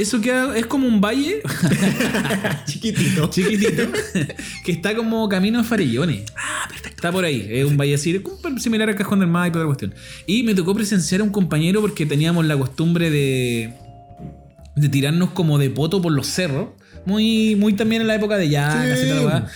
[0.00, 1.42] Eso queda, es como un valle
[2.66, 3.28] Chiquitito.
[3.28, 3.82] chiquitito
[4.64, 6.22] que está como camino a Farellones.
[6.36, 6.96] Ah, perfecto.
[6.96, 9.94] Está por ahí, es un vallecito como similar al Cajón del Maipo y otra cuestión.
[10.26, 13.72] Y me tocó presenciar a un compañero porque teníamos la costumbre de,
[14.76, 16.68] de tirarnos como de poto por los cerros.
[17.06, 19.06] Muy, muy también en la época de ya, Sí.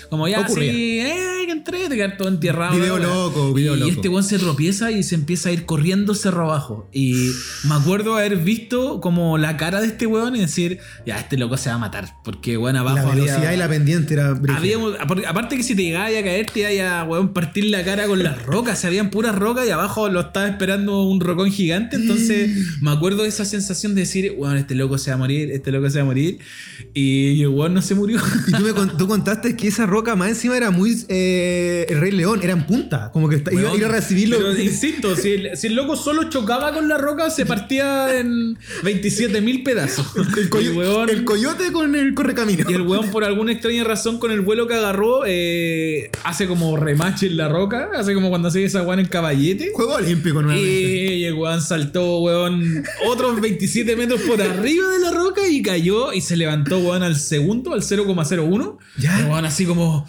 [0.08, 0.70] como ya Ocurría.
[0.72, 2.74] así, eh, entré, te quedar todo entierrado.
[2.76, 3.90] Video loco, video y loco.
[3.92, 6.88] este weón se tropieza y se empieza a ir corriendo cerro abajo.
[6.92, 7.30] Y
[7.68, 11.56] me acuerdo haber visto como la cara de este weón y decir, ya, este loco
[11.56, 12.16] se va a matar.
[12.24, 15.82] Porque weón abajo la velocidad había- y la pendiente era apar- aparte que si te
[15.82, 18.78] llegaba a caer, te iba a weón, partir la cara con las rocas.
[18.80, 21.96] Se habían puras rocas y abajo lo estaba esperando un rocón gigante.
[21.96, 22.50] Entonces
[22.82, 25.70] me acuerdo de esa sensación de decir, weón, este loco se va a morir, este
[25.72, 26.38] loco se va a morir.
[26.92, 28.20] Y el weón no se murió.
[28.48, 31.43] Y tú, me tú contaste que esa roca más encima era muy eh,
[31.88, 34.36] el Rey León, era en punta, como que está- iba, a recibirlo.
[34.38, 38.58] Pero insisto, si el, si el loco solo chocaba con la roca, se partía en
[38.82, 40.06] 27 mil pedazos.
[40.36, 42.64] el, coyo- Y el weón- el coyote con el correcamino.
[42.68, 46.76] Y el weón, por alguna extraña razón, con el vuelo que agarró, eh, hace como
[46.76, 47.90] remache en la roca.
[47.96, 49.70] Hace como cuando hace esa weón en caballete.
[49.74, 50.70] Juego olímpico nuevamente.
[51.16, 56.12] Y el weón saltó, weón, otros 27 metros por arriba de la roca y cayó
[56.12, 58.78] y se levantó, weón, al segundo, al 0,01.
[58.98, 59.26] Ya.
[59.28, 60.06] Weón así como,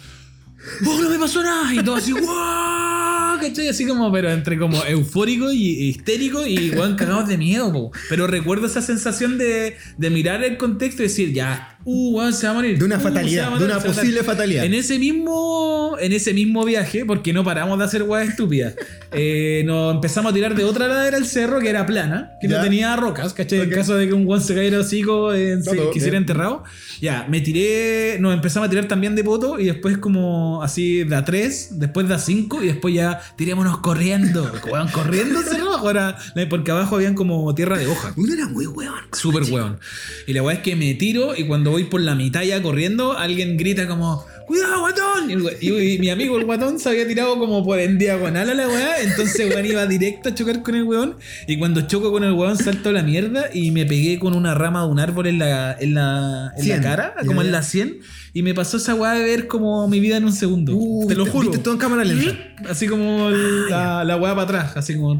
[0.86, 1.74] ¡Oh, no me pasó nada!
[1.74, 3.40] Y todo así, ¡Wow!
[3.40, 3.68] ¿Cachai?
[3.68, 7.90] Así como, pero entre como eufórico y histérico y weón cagados de miedo, po.
[8.08, 12.46] Pero recuerdo esa sensación de, de mirar el contexto y decir, ya, uh, weón, se
[12.46, 12.78] va a morir.
[12.78, 14.24] De una uh, fatalidad, de una posible matar".
[14.34, 14.64] fatalidad.
[14.64, 18.74] En ese mismo, en ese mismo viaje, porque no paramos de hacer weas estúpidas,
[19.12, 22.58] eh, nos empezamos a tirar de otra ladera del cerro que era plana, que Ya.
[22.58, 23.60] no tenía rocas, ¿cachai?
[23.60, 26.64] En caso de que un weón se cayera hocico, eh, se todo, quisiera enterrado.
[27.00, 31.14] Ya, me tiré, nos empezamos a tirar también de poto y después como así de
[31.16, 34.50] a 3, después de a 5 y después ya tirémonos corriendo.
[34.70, 36.16] Weón, corriendo hacia abajo, era-
[36.50, 38.12] porque abajo habían como tierra de hoja.
[38.16, 38.94] Uno era muy weón.
[39.12, 39.78] Súper weón.
[40.26, 43.12] Y la weá es que me tiro y cuando voy por la mitad ya corriendo,
[43.12, 45.30] alguien grita como, ¡Cuidado, guatón!
[45.60, 49.02] Y, mi amigo el guatón se había tirado como por en diagonal a la weá,
[49.02, 51.16] entonces weón iba directo a chocar con el weón.
[51.46, 54.54] Y cuando choco con el weón salto a la mierda y me pegué con una
[54.54, 57.98] rama de un árbol en la, en la, en la cara, como en la 100.
[58.32, 60.74] Y me pasó esa weá de ver como mi vida en un segundo.
[60.76, 61.50] Uh, Te lo juro.
[61.50, 62.38] viste todo en cámara lenta.
[62.70, 65.18] Así como la, la weá para atrás, así como.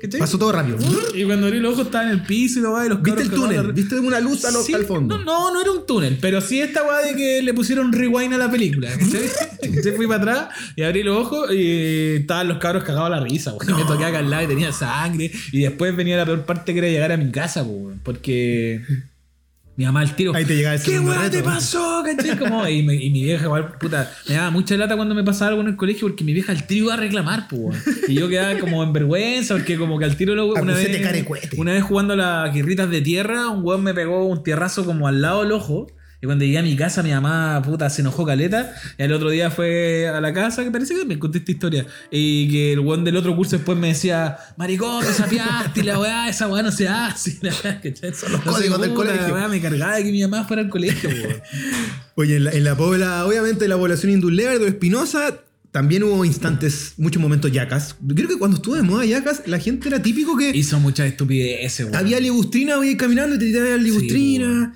[0.00, 0.20] ¿Cachai?
[0.20, 0.78] Pasó todo rápido.
[1.14, 3.22] Y cuando abrí los ojos estaba en el piso y la weá de los ¿Viste
[3.22, 3.66] el túnel?
[3.66, 5.18] la- ¿Viste una luz a lo- Sí, al fondo?
[5.18, 8.32] No, no, no era un túnel, pero sí esta weá de que le pusieron rewind
[8.34, 8.90] a la película.
[9.84, 13.20] Yo fui para atrás y abrí los ojos y estaban los cabros cagados a la
[13.20, 13.76] risa, weón.
[13.76, 15.30] Me toqué acá al lado y tenía sangre.
[15.52, 18.80] Y después venía la peor parte que era llegar a mi casa, weón, porque.
[19.76, 20.34] Mi mamá al tiro.
[20.34, 22.02] Ahí te llegaba el ¿Qué weá te pasó?
[22.04, 22.36] ¿Cachai?
[22.38, 25.50] Como, y, me- y mi vieja, igual, puta, me daba mucha lata cuando me pasaba
[25.50, 27.82] algo en el colegio porque mi vieja al tiro iba a reclamar, pues.
[28.08, 30.86] Y yo quedaba como en vergüenza porque como que al tiro lo, una, vez,
[31.56, 35.08] una vez jugando a las guirritas de tierra, un weón me pegó un tierrazo como
[35.08, 35.86] al lado del ojo.
[36.22, 38.74] Y cuando llegué a mi casa, mi mamá, puta, se enojó caleta.
[38.98, 41.86] Y al otro día fue a la casa, que parece que me conté esta historia.
[42.10, 45.98] Y que el weón del otro curso después me decía, maricón, te sapiaste y la
[45.98, 47.38] weá, esa weá no se hace.
[48.14, 49.48] Son los códigos del colegio.
[49.48, 51.42] me cargaba de que mi mamá fuera al colegio, weón.
[52.16, 55.40] Oye, en la, en la pobla, obviamente en la población indulera de Espinosa
[55.72, 57.94] también hubo instantes, muchos momentos yacas.
[58.14, 61.86] Creo que cuando estuvo de moda yacas, la gente era típico que Hizo muchas estupideces,
[61.86, 61.96] weón.
[61.96, 64.74] había ligustrina, voy caminando y te tiraba la ligustrina.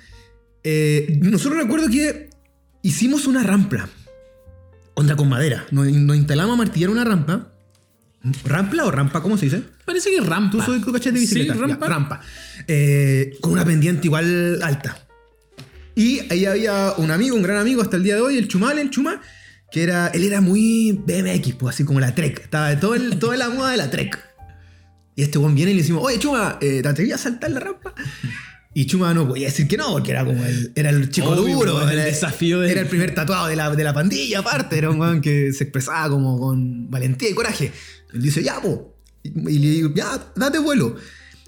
[0.67, 2.29] Eh, nosotros recuerdo que
[2.81, 3.87] hicimos una rampa.
[4.95, 5.65] Onda con madera.
[5.71, 7.51] Nos, nos instalamos a martillar una rampa.
[8.43, 9.21] ¿Rampla o rampa?
[9.21, 9.61] ¿Cómo se dice?
[9.85, 10.57] Parece que rampa.
[10.57, 11.53] Tú soy cachas de bicicleta.
[11.53, 12.21] Sí, Ya, rampa.
[12.67, 14.97] Eh, con una pendiente igual alta.
[15.93, 18.79] Y ahí había un amigo, un gran amigo hasta el día de hoy, el Chumal,
[18.79, 19.21] el Chuma,
[19.71, 22.39] que era, él era muy BMX, pues así como la Trek.
[22.41, 24.17] Estaba de todo el- toda la moda de la Trek.
[25.15, 27.59] Y este buen viene y le decimos, oye Chuma, eh, ¿te atrevías a saltar la
[27.61, 27.93] rampa?
[28.77, 31.55] Y Chuma no podía decir que no, porque era como el, era el chico Obvio,
[31.55, 31.81] duro.
[31.89, 34.77] era el desafío de- era el primer tatuado de la, de la pandilla, aparte.
[34.77, 37.71] Era un weón que se expresaba como con valentía y coraje.
[38.13, 38.93] Él dice, ya, po.
[39.23, 40.97] Y, le digo, ya, date vuelo.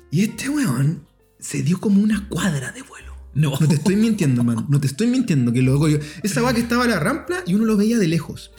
[0.10, 1.06] Y este weón
[1.38, 3.14] se dio como una cuadra de vuelo.
[3.34, 3.52] No.
[3.60, 4.66] No te estoy mintiendo, man.
[4.70, 5.52] No te estoy mintiendo.
[5.52, 5.98] Que loco yo.
[6.24, 8.52] Esa va que estaba a la rampa y uno lo veía de lejos.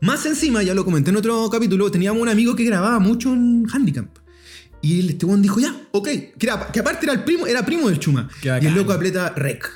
[0.00, 3.66] Más encima, ya lo comenté en otro capítulo, teníamos un amigo que grababa mucho en
[3.70, 4.06] Handicap.
[4.82, 6.04] Y este weón dijo, ya, ok.
[6.06, 8.28] Que, era- que aparte era el primo, era primo del Chuma.
[8.42, 9.68] Y el loco aprieta rec.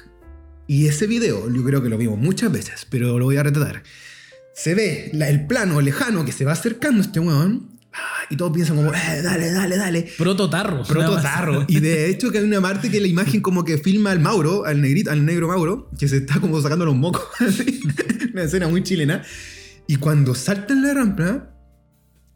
[0.66, 3.82] Y ese video, yo creo que lo vimos muchas veces, pero lo voy a retratar.
[4.54, 7.70] Se ve la- el plano lejano que se va acercando este weón.
[7.92, 7.98] ah,
[8.30, 10.08] Y todos piensan como, eh, dale, dale, dale.
[10.16, 10.84] Prototarro.
[10.84, 11.22] Proto Nada más.
[11.22, 11.64] tarro.
[11.66, 14.64] Y de hecho que hay una parte que la imagen como que filma al Mauro,
[14.64, 17.24] al negrito, al negro Mauro, que se está como sacando los mocos.
[18.32, 19.22] una escena muy chilena.
[19.88, 21.50] Y cuando salta en la rampa,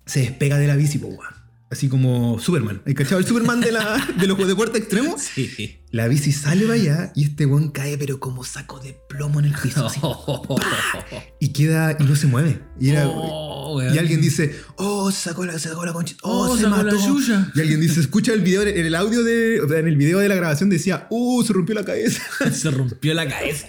[0.07, 1.43] se despega de la bici, po, weón.
[1.70, 2.83] Así como Superman.
[2.87, 5.22] ¿Hay cachado el Superman de, la, de los deportes extremos?
[5.35, 5.81] Sí.
[5.90, 9.46] La bici sale para allá y este weón cae, pero como saco de plomo en
[9.46, 9.87] el piso.
[9.87, 10.00] así.
[11.40, 12.61] Y queda y no se mueve.
[12.81, 13.81] Y era, Oh.
[13.83, 16.96] Y alguien dice, oh, sacó la, sacó la conchita, oh, Oh, se sacó la mató.
[17.07, 17.50] yuya.
[17.55, 20.18] Y alguien dice, escucha el video, en el audio de, o sea, en el video
[20.18, 22.22] de la grabación decía, uh, se rompió la cabeza.
[22.53, 23.68] Se rompió la cabeza.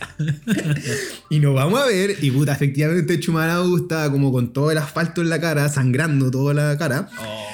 [1.30, 5.22] y nos vamos a ver, y puta, efectivamente Chumarau está como con todo el asfalto
[5.22, 7.08] en la cara, sangrando toda la cara.
[7.20, 7.46] Oh.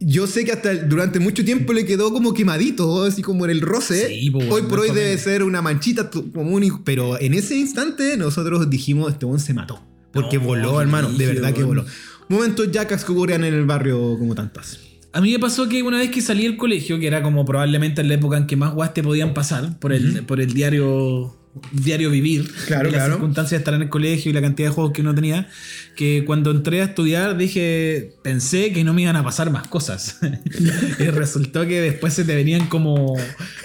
[0.00, 3.60] Yo sé que hasta durante mucho tiempo le quedó como quemadito, así como en el
[3.60, 4.08] roce.
[4.08, 7.56] Sí, po, hoy no por hoy debe ser una manchita común, y- pero en ese
[7.56, 9.82] instante nosotros dijimos, este weón se mató.
[10.12, 11.84] Porque No, voló, hermano, de verdad que voló.
[12.28, 14.78] Momentos yacas que ocurrían en el barrio como tantas.
[15.12, 18.00] A mí me pasó que una vez que salí del colegio, que era como probablemente
[18.02, 21.36] en la época en que más guas te podían pasar por el, por el diario
[21.72, 23.14] diario vivir, Claro, las claro.
[23.14, 25.48] circunstancias de estar en el colegio y la cantidad de juegos que uno tenía,
[25.96, 30.18] que cuando entré a estudiar dije, pensé que no me iban a pasar más cosas.
[30.98, 33.16] y resultó que después se te venían como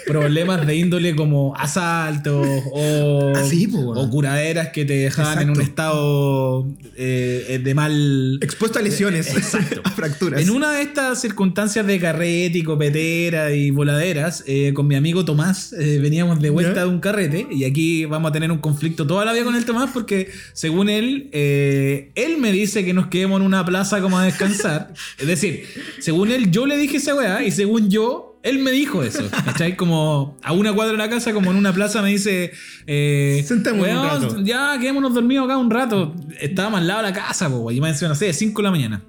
[0.06, 3.98] problemas de índole como asaltos o, Ah, sí, po, weón.
[3.98, 6.66] o curaderas que te dejaban en un estado
[6.96, 8.38] eh, de mal...
[8.42, 9.80] Expuesto a lesiones, Exacto.
[9.84, 10.40] a fracturas.
[10.40, 15.24] En una de estas circunstancias de carrete y copetera y voladeras, eh, con mi amigo
[15.24, 16.80] Tomás, eh, veníamos de vuelta ¿Ya?
[16.82, 19.64] de un carrete y aquí vamos a tener un conflicto toda la vida con el
[19.64, 24.18] Tomás porque según él, eh, él me dice que nos quedemos en una plaza como
[24.18, 24.92] a descansar.
[25.18, 25.64] es decir,
[26.00, 28.30] según él yo le dije esa weá y según yo...
[28.44, 29.74] Él me dijo eso, ¿cachai?
[29.74, 32.52] Como a una cuadra de la casa, como en una plaza, me dice:
[32.86, 34.44] eh, Sentémonos un "Weón, rato".
[34.44, 36.14] Ya, quedémonos dormidos acá un rato.
[36.38, 38.70] Estaba al lado de la casa, po, y me decía, no sé, 5 de la
[38.70, 39.02] mañana.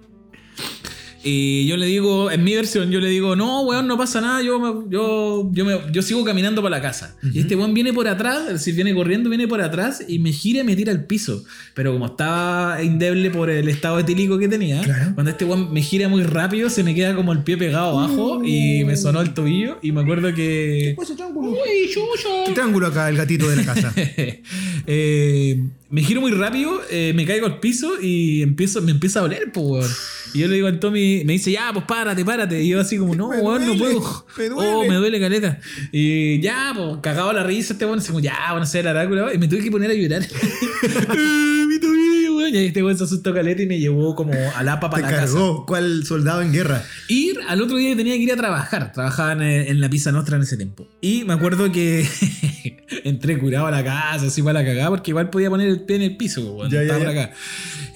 [1.28, 4.44] Y yo le digo, en mi versión, yo le digo, no, weón, no pasa nada,
[4.44, 7.18] yo, me- yo, yo, me- yo sigo caminando para la casa.
[7.34, 10.32] Y este weón viene por atrás, es decir, viene corriendo, viene por atrás y me
[10.32, 11.44] gira y me tira al piso.
[11.74, 15.14] Pero como estaba indeble por el estado etílico que tenía, Claro.
[15.16, 18.44] cuando este weón me gira muy rápido, se me queda como el pie pegado abajo
[18.46, 19.80] y me sonó el tobillo.
[19.82, 20.96] Y me acuerdo que.
[21.36, 22.30] ¡Uy, chucha!
[22.46, 23.92] ¿Qué triángulo acá, el gatito de la casa?
[24.88, 29.22] Eh, me giro muy rápido, eh, me caigo al piso y empiezo, me empieza a
[29.24, 29.92] doler, pues, weón.
[30.36, 32.62] Y yo le digo al Tommy, me dice, ya, pues párate, párate.
[32.62, 34.26] Y yo así como, no, weón, no puedo.
[34.38, 34.72] me duele.
[34.72, 35.60] Oh, me duele caleta.
[35.92, 39.34] Y ya, pues, cagado la risa este weón, así como, ya, bueno, sé el oráculo.
[39.34, 40.22] Y me tuve que poner a llorar.
[40.24, 42.54] Eh, mi tobillo, weón.
[42.54, 45.02] Y ahí este weón se asustó caleta y me llevó como a la Te para
[45.02, 45.26] la casa.
[45.34, 46.84] cargó, ¿cuál soldado en guerra?
[47.08, 48.92] Ir al otro día tenía que ir a trabajar.
[48.92, 50.88] Trabajaba en, en la Pizza Nostra en ese tiempo.
[51.02, 52.06] Y me acuerdo que
[53.04, 55.96] entré curado a la casa, así para la cagada, porque igual podía poner el pie
[55.98, 56.70] en el piso, weón.
[56.72, 57.10] Ya, ya, ya.
[57.10, 57.34] acá.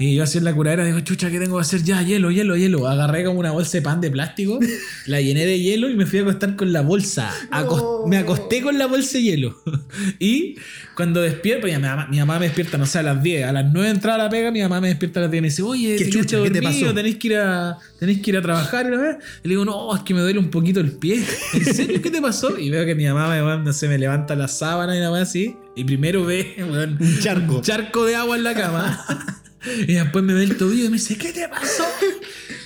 [0.02, 1.84] Y yo así en la curadera digo, chucha, ¿qué tengo que hacer?
[1.84, 2.88] Ya, hielo, hielo, hielo.
[2.88, 4.58] Agarré como una bolsa de pan de plástico,
[5.08, 7.30] la llené de hielo y me fui a acostar con la bolsa.
[7.52, 8.08] No.
[8.08, 9.62] Me acosté con la bolsa de hielo.
[10.20, 10.56] y
[10.96, 13.46] cuando despierto, ya mi, mamá, mi mamá me despierta, no sé, a las 10.
[13.46, 15.48] A las 9 entraba la pega, mi mamá me despierta a las 10 y me
[15.50, 16.44] dice, oye, ¿Qué te chucha?
[16.44, 16.94] ¿Qué te pasó?
[16.94, 19.20] tenéis que ir a que ir a trabajar y, la verdad.
[19.44, 22.10] Y le digo no es que me duele un poquito el pie ¿en serio qué
[22.10, 22.58] te pasó?
[22.58, 25.12] y veo que mi mamá me, weón, no sé, me levanta la sábana y nada
[25.12, 27.56] más así y primero ve weón, Un charco.
[27.58, 29.39] un charco de agua en la cama
[29.88, 31.84] y después me ve el tobillo y me dice ¿qué te pasó?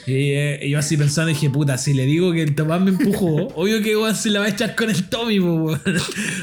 [0.06, 2.90] Y, eh, y yo así pensando dije, puta, si le digo que el Tomás me
[2.92, 5.82] empujó, obvio que weón se la va a echar con el Tommy, po, weón.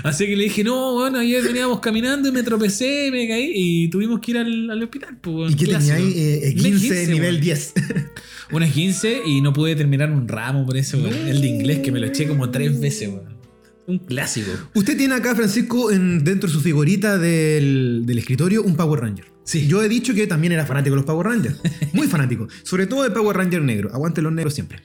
[0.03, 3.89] Así que le dije, no, bueno, ayer veníamos caminando y me tropecé, me caí y
[3.89, 5.47] tuvimos que ir al, al hospital, po.
[5.47, 6.13] ¿Y qué tenía ahí?
[6.17, 7.41] Eh, eh, Un 15, 15, nivel weón.
[7.43, 7.73] 10.
[8.53, 11.29] Una 15 y no pude terminar un ramo por eso, weón.
[11.29, 13.39] El de inglés que me lo eché como tres veces, weón.
[13.87, 14.53] Un clásico.
[14.75, 19.27] Usted tiene acá, Francisco, en, dentro de su figurita del, del escritorio, un Power Ranger.
[19.51, 19.67] Sí.
[19.67, 21.57] Yo he dicho que también era fanático de los Power Rangers.
[21.93, 22.47] Muy fanático.
[22.63, 23.91] Sobre todo del Power Ranger negro.
[23.93, 24.81] Aguante los negros siempre.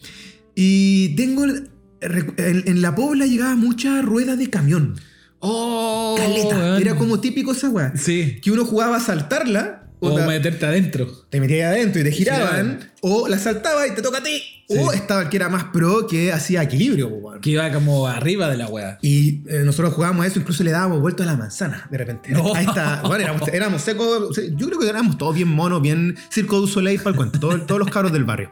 [0.56, 1.46] Y tengo.
[1.46, 4.96] En, en la Pobla llegaba mucha rueda de camión.
[5.40, 6.80] Oh, Caleta.
[6.80, 7.94] Era como típico esa weá.
[7.96, 8.40] Sí.
[8.42, 9.85] Que uno jugaba a saltarla.
[10.06, 11.08] O onda, meterte adentro.
[11.30, 12.42] te metías adentro y te giraban.
[12.48, 12.92] Giraban.
[13.02, 14.42] O la saltaba y te toca a ti.
[14.68, 14.78] Sí.
[14.80, 17.12] O estaba el que era más pro que hacía equilibrio.
[17.42, 18.98] Que iba como arriba de la weá.
[19.02, 22.30] Y eh, nosotros jugábamos a eso, incluso le dábamos vuelta a la manzana de repente.
[22.32, 22.56] No.
[22.56, 23.02] Ahí está.
[23.06, 24.08] Bueno, éramos, éramos secos.
[24.38, 27.40] o Yo creo que éramos todos bien monos, bien circo du soleil para el cuento.
[27.40, 28.50] todo- todos los cabros del barrio.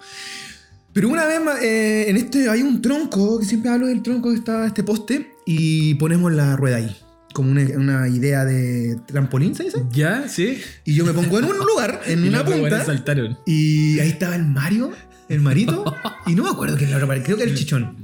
[0.94, 4.36] Pero una vez eh, en este hay un tronco, que siempre hablo del tronco que
[4.36, 6.96] está este poste, y ponemos la rueda ahí.
[7.34, 9.84] Como una, una idea de trampolín, ¿se dice?
[9.92, 10.28] ¿Ya?
[10.28, 10.62] ¿Sí?
[10.86, 13.38] Y yo me pongo en un lugar, en Y una punta, saltaron.
[13.46, 14.92] y ahí estaba el Mario,
[15.30, 15.84] el Marito,
[16.28, 17.98] y no me acuerdo quién era, creo que era el Chichón.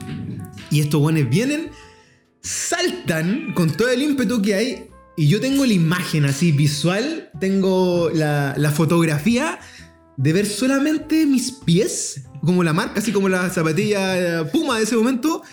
[0.71, 1.69] Y estos buenos vienen,
[2.41, 8.09] saltan con todo el ímpetu que hay, y yo tengo la imagen así visual, tengo
[8.13, 9.59] la, la fotografía
[10.17, 14.83] de ver solamente mis pies, como la marca, así como la zapatilla eh, Puma de
[14.83, 15.43] ese momento.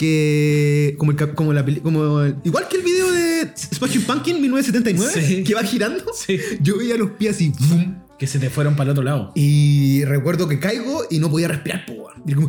[0.00, 0.94] Que.
[0.96, 5.26] Como, el, cap- como la como el- Igual que el video de Smashing Pumpkin 1979,
[5.26, 5.44] Sí.
[5.44, 6.02] que va girando.
[6.14, 6.38] Sí.
[6.62, 7.52] Yo veía los pies así.
[7.52, 7.96] ¡fum!
[8.18, 9.32] Que se te fueron para el otro lado.
[9.34, 11.84] Y recuerdo que caigo y no podía respirar.
[12.26, 12.48] Y como,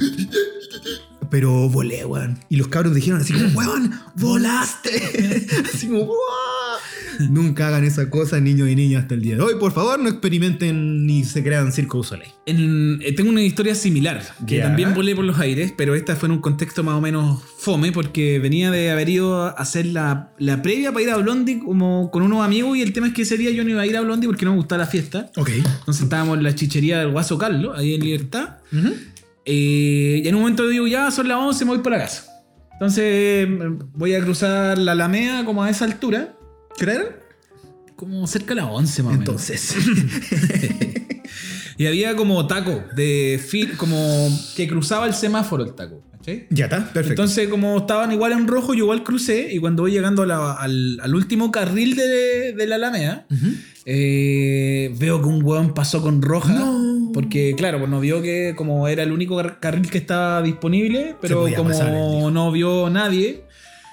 [1.30, 2.40] Pero volé, weón.
[2.50, 5.48] Y los cabros dijeron así como, weón, volaste.
[5.74, 6.18] así como, "Guau".
[7.19, 9.54] Nunca hagan esa cosa, niños y niñas, hasta el día de hoy.
[9.60, 12.32] Por favor, no experimenten ni se crean circo du soleil.
[12.45, 16.28] En- eh, tengo una historia similar, que también volé por los aires, pero esta fue
[16.28, 20.32] en un contexto más o menos fome, porque venía de haber ido a hacer la,
[20.39, 23.21] la previa para ir a Blondie como con unos amigos, y el tema es que
[23.24, 25.32] ese día yo no iba a ir a Blondie porque no me gustaba la fiesta.
[25.38, 25.50] Ok.
[25.50, 28.58] Entonces estábamos en la chichería del Guaso Carlos, ahí en Libertad.
[29.45, 32.26] Eh, y en un momento digo, ya son las 11, me voy para la casa.
[32.74, 36.36] Entonces mm, voy a cruzar la Alameda como a esa altura,
[36.78, 37.22] ¿Creer?
[37.96, 39.20] como cerca de las 11 más o menos.
[39.30, 39.76] Entonces.
[41.78, 46.04] Y había como taco de fil, como que cruzaba el semáforo el taco.
[46.12, 46.46] ¿cachai?
[46.52, 47.10] ya está, perfecto.
[47.24, 49.52] Entonces, como estaban igual en rojo, yo igual crucé.
[49.52, 53.26] Y cuando voy llegando a la- al, al último carril de, de la Alameda,
[53.86, 56.54] eh, veo que un hueón pasó con roja.
[56.54, 57.12] No.
[57.14, 61.16] Porque, claro, pues no vio que como era el único car- carril que estaba disponible,
[61.20, 63.44] pero como pasar, no vio nadie,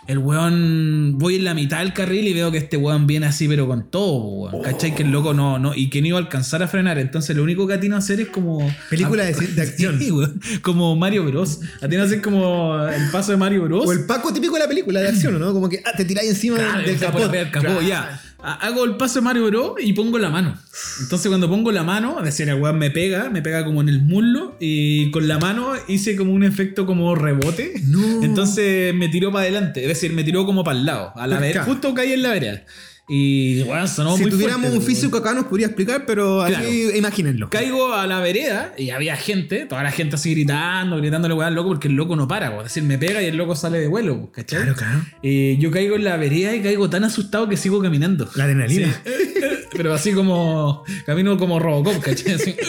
[0.08, 3.46] el weón, voy en la mitad del carril y veo que este weón viene así,
[3.46, 4.14] pero con todo,
[4.50, 4.62] weón.
[4.62, 4.94] ¿Cachai?
[4.94, 6.98] Que el loco no, no, y que no iba a alcanzar a frenar.
[6.98, 8.58] Entonces, lo único que atino a hacer es como.
[8.90, 9.98] Película a- de- de acción.
[10.00, 10.40] Sí, weón.
[10.62, 11.60] Como Mario Bros.
[11.82, 13.86] Atino a hacer como el paso de Mario Bros.
[13.86, 15.52] O el Paco típico de la película de acción, ¿no?
[15.52, 17.28] Como que ah, te tiráis encima Claro, capó.
[17.28, 18.20] del capó, ya.
[18.40, 20.56] Ha- Hago el paso de Mario Bros y pongo la mano.
[21.00, 24.00] Entonces cuando pongo la mano, decir, el weón me pega, me pega como en el
[24.00, 27.74] muslo y con la mano hice como un efecto como rebote.
[27.86, 28.22] No.
[28.22, 31.38] Entonces me tiró para adelante, es decir, me tiró como para el lado, a la
[31.40, 31.64] vereda.
[31.64, 32.62] Justo caí en la vereda.
[33.08, 36.64] Y weón, sonó si muy tuviéramos fuerte, un físico acá nos podría explicar, pero Claro.
[36.66, 37.48] así imagínenlo.
[37.50, 41.54] Caigo a la vereda y había gente, toda la gente así gritando, gritándole weón al
[41.54, 42.58] loco porque el loco no para, po.
[42.58, 44.60] es decir, me pega y el loco sale de vuelo, po, ¿cachai?
[44.62, 45.00] Claro, claro.
[45.22, 48.28] Eh, yo caigo en la vereda y caigo tan asustado que sigo caminando.
[48.34, 48.92] La adrenalina.
[49.04, 49.10] Sí.
[49.72, 50.84] Pero así como.
[51.06, 52.34] Camino como Robocop, ¿cachai?
[52.34, 52.54] Así.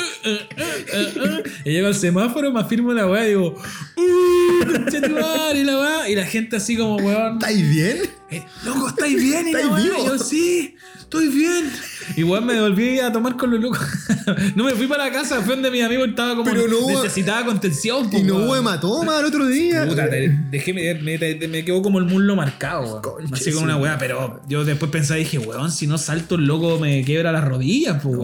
[1.65, 3.55] Y llego al semáforo, me afirmo la weá y digo.
[3.95, 4.65] ¡Uh!
[4.71, 6.09] conchetumare", Y la weá.
[6.09, 7.33] Y la gente así como, weón.
[7.33, 7.97] ¿Estáis bien?
[8.31, 9.47] eh, Loco, ¿estáis bien?
[9.47, 10.05] Y la ¿Estáis vivo?
[10.05, 11.71] yo, sí, estoy bien.
[12.15, 13.79] Y weón, me volví a tomar con los locos.
[14.55, 16.49] no me fui para la casa, fue donde mi amigo estaba como.
[16.49, 18.09] Pero no hubo- necesitaba contención.
[18.11, 19.85] Y no hubo hematoma el otro día.
[19.85, 20.93] Puta, te- dejé, me,
[21.47, 23.33] me, quedó como el muslo marcado, weón.
[23.33, 26.79] Así su una weá, pero yo después pensé, dije, weón, si no salto el loco
[26.79, 28.17] me quiebra las rodillas, pues.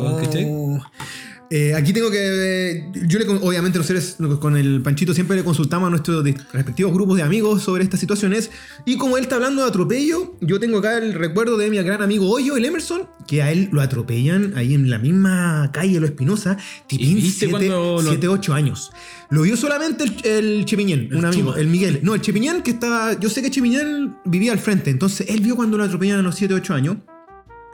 [1.52, 2.18] Eh, aquí tengo que.
[2.20, 7.18] eh, yo le, obviamente, nosotros con el Panchito siempre le consultamos a nuestros respectivos grupos
[7.18, 8.50] de amigos sobre estas situaciones.
[8.84, 12.02] Y como él está hablando de atropello, yo tengo acá el recuerdo de mi gran
[12.02, 16.08] amigo Hoyo, el Emerson, que a él lo atropellan ahí en la misma calle, Lo
[16.08, 18.90] Espinosa, tipín ¿Y viste 7, cuando lo- 8 años.
[19.30, 21.62] Lo vio solamente el, el Chepiñén, El un amigo, Chuma.
[21.62, 22.00] el Miguel.
[22.02, 23.20] No, el Chepiñén que estaba.
[23.20, 26.36] Yo sé que Chepiñén vivía al frente, entonces él vio cuando lo atropellan a los
[26.36, 26.98] 7, 8 años.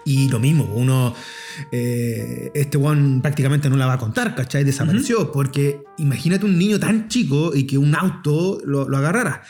[0.05, 1.13] Y lo mismo, uno.
[1.71, 4.63] eh, este one prácticamente no la va a contar, ¿cachai?
[4.63, 5.31] Desapareció.
[5.31, 9.43] Porque imagínate un niño tan chico y que un auto lo, lo agarrara.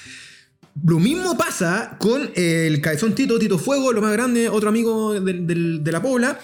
[0.86, 5.92] Lo mismo pasa con el cabezón Tito, Tito Fuego, lo más grande, otro amigo de
[5.92, 6.40] la Pobla,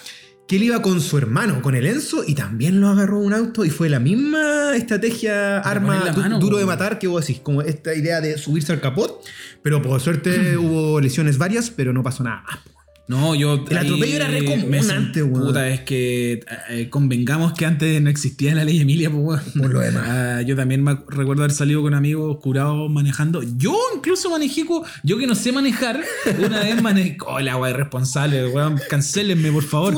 [0.48, 3.64] que él iba con su hermano, con el Enzo, y también lo agarró un auto
[3.66, 7.62] y fue la misma estrategia, arma du- mano, duro de matar que vos decís, como
[7.62, 9.22] esta idea de subirse al capot,
[9.62, 12.60] pero por suerte hubo lesiones varias, pero no pasó nada más.
[13.08, 13.64] No, yo.
[13.70, 15.48] El atropello era re común me sen- antes, weón.
[15.48, 19.42] Puta, es que eh, convengamos que antes no existía la ley Emilia, pues, weón.
[19.62, 20.04] Por lo demás.
[20.08, 23.42] Ah, yo también me recuerdo haber salido con amigos curados manejando.
[23.58, 24.66] Yo incluso manejé,
[25.04, 26.02] yo que no sé manejar,
[26.46, 27.18] una vez manejé.
[27.30, 28.80] Oh, la weá irresponsable, weón.
[28.90, 29.94] Cancelenme, por favor.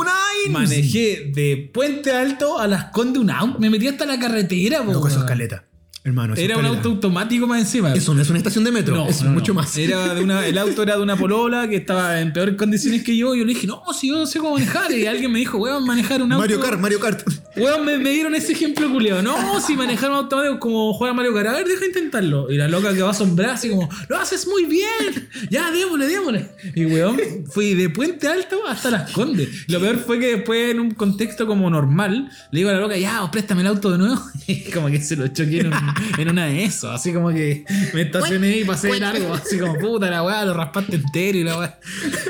[0.49, 3.59] Manejé de Puente Alto a Las Condes un auto.
[3.59, 5.27] Me metí hasta la carretera, po, Loco, eso es weón.
[5.27, 5.63] caleta.
[6.09, 7.93] Hermano, es Era un auto automático más encima.
[7.93, 9.61] Eso no es una estación de metro, es no, mucho no.
[9.61, 9.77] más.
[9.77, 13.15] Era de una, el auto era de una polola que estaba en peores condiciones que
[13.15, 13.35] yo.
[13.35, 14.91] Y yo le dije, no, si yo no sé cómo manejar.
[14.91, 16.41] Y alguien me dijo, weón, manejar un auto.
[16.41, 17.21] Mario Kart, Mario Kart.
[17.55, 19.21] Weón, me, me dieron ese ejemplo culiado.
[19.21, 21.47] No, si manejar un auto es como jugar a Mario Kart.
[21.49, 22.51] A ver, deja intentarlo.
[22.51, 25.29] Y la loca que va asombrada, así como, lo haces muy bien.
[25.49, 26.49] Ya, démosle, démosle.
[26.75, 27.17] Y weón,
[27.51, 29.49] fui de Puente Alto hasta Las Condes.
[29.67, 32.97] Lo peor fue que después, en un contexto como normal, le digo a la loca,
[32.97, 34.19] ya, préstame el auto de nuevo.
[34.47, 35.73] Y como que se lo choqué en, un-
[36.17, 36.91] en una de eso.
[36.91, 39.33] Así como que me estacioné y pasé de largo.
[39.33, 41.79] Así como, puta la weá, lo raspaste entero y la weá.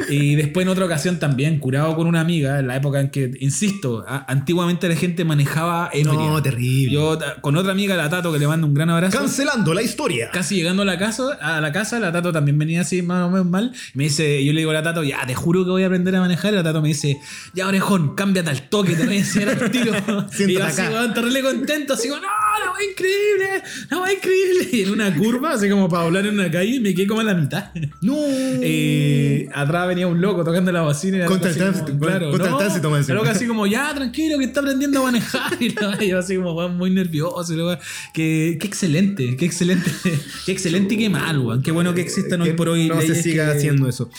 [0.10, 3.32] Y después en otra ocasión también, curado con una amiga, en la época en que,
[3.40, 6.14] insisto, a- antiguamente la gente manejaba ebria.
[6.14, 6.94] No, terrible.
[6.94, 9.18] Yo con otra amiga, la Tato, que le mando un gran abrazo.
[9.18, 10.30] Cancelando la historia.
[10.32, 13.30] Casi llegando a la casa, a la casa, la Tato también venía así más o
[13.30, 13.74] menos mal.
[13.94, 16.16] Me dice, yo le digo a la Tato, ya, te juro que voy a aprender
[16.16, 16.54] a manejar.
[16.54, 17.18] Y la Tato me dice,
[17.54, 19.94] ya orejón, cámbiate al toque, te voy a enseñar al tiro.
[20.32, 23.49] Siéntate y yo así, contento, así como, no, la va increíble,
[23.90, 24.68] la va increíble.
[24.72, 27.28] Y en una curva, así como para hablar en una calle, me quedé como en
[27.28, 27.72] la mitad.
[28.02, 28.16] No.
[28.62, 31.26] Eh, atrás venía un loco tocando la bocina.
[31.26, 33.16] Contra el tránsito, claro, contra el no, tránsito, encima.
[33.18, 35.52] loca así como, ya, tranquilo, que está aprendiendo a manejar.
[35.60, 37.54] Y la- yo así como, weón, muy nervioso.
[37.54, 37.80] y weá.
[38.14, 39.92] Qué, excelente, qué excelente.
[40.46, 41.62] Qué excelente y qué mal, weón.
[41.62, 44.10] Qué bueno que existan hoy Que por hoy No se siga que- haciendo eso.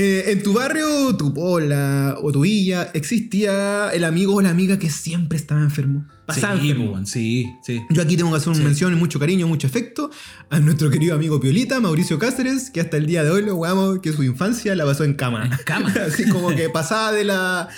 [0.00, 4.78] Eh, en tu barrio, tu pola o tu villa, existía el amigo o la amiga
[4.78, 6.06] que siempre estaba enfermo.
[6.24, 6.92] Pasaba sí, enfermo.
[6.92, 7.80] weón, sí, sí.
[7.90, 8.64] Yo aquí tengo que hacer una Sí.
[8.64, 10.08] mención, mucho cariño, mucho afecto
[10.50, 13.98] a nuestro querido amigo Piolita, Mauricio Cáceres, que hasta el día de hoy lo jugamos
[13.98, 15.46] que su infancia la pasó en cama.
[15.46, 15.92] En cama.
[16.06, 17.68] Así como que pasaba de la,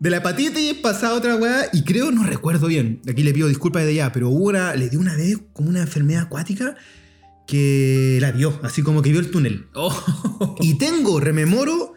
[0.00, 3.86] de la hepatitis, pasaba otra weá, y creo, no recuerdo bien, aquí le pido disculpas
[3.86, 6.76] de ya, pero hubo una, le dio una vez como una enfermedad acuática
[7.50, 9.66] que la vio, así como que vio el túnel.
[9.74, 10.56] Oh.
[10.60, 11.94] Y tengo, rememoro,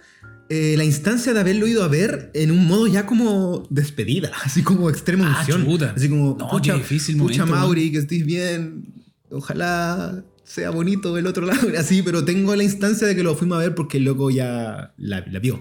[0.49, 4.63] eh, la instancia de haberlo ido a ver en un modo ya como despedida, así
[4.63, 5.63] como extrema Ah, unción.
[5.65, 5.93] chuta.
[5.95, 8.85] Así como, No, pucha, difícil pucha momento, Mauri, que estés bien.
[9.29, 11.67] Ojalá sea bonito el otro lado.
[11.77, 14.93] Así, pero tengo la instancia de que lo fuimos a ver porque el loco ya
[14.97, 15.59] la, la vio.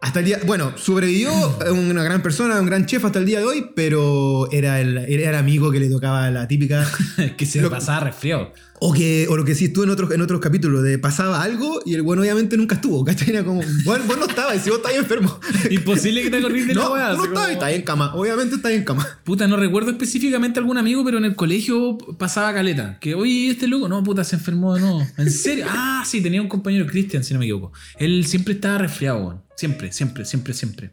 [0.00, 1.30] Hasta el día, bueno, sobrevivió
[1.72, 5.30] una gran persona, un gran chef hasta el día de hoy, pero era el, era
[5.30, 6.86] el amigo que le tocaba la típica
[7.36, 8.52] que se Lo- pasaba resfriado.
[8.84, 11.80] O, que, o lo que sí estuvo en otros, en otros capítulos, de pasaba algo
[11.86, 13.30] y el bueno obviamente nunca estuvo, ¿cachai?
[13.30, 15.38] Era como, bueno, vos no estabas, si vos estabas enfermo.
[15.70, 17.10] Imposible que te acordís de la no, weá.
[17.10, 19.06] tú no así como- estabas, en cama, obviamente estás en cama.
[19.22, 22.98] Puta, no recuerdo específicamente algún amigo, pero en el colegio pasaba caleta.
[23.00, 25.06] Que, oye, este loco, no, puta, se enfermó de nuevo.
[25.16, 25.66] ¿En serio?
[25.74, 27.72] Ah, sí, tenía un compañero, Cristian, si no me equivoco.
[28.00, 29.42] Él siempre estaba resfriado, weón.
[29.56, 30.90] Siempre, siempre, siempre, siempre.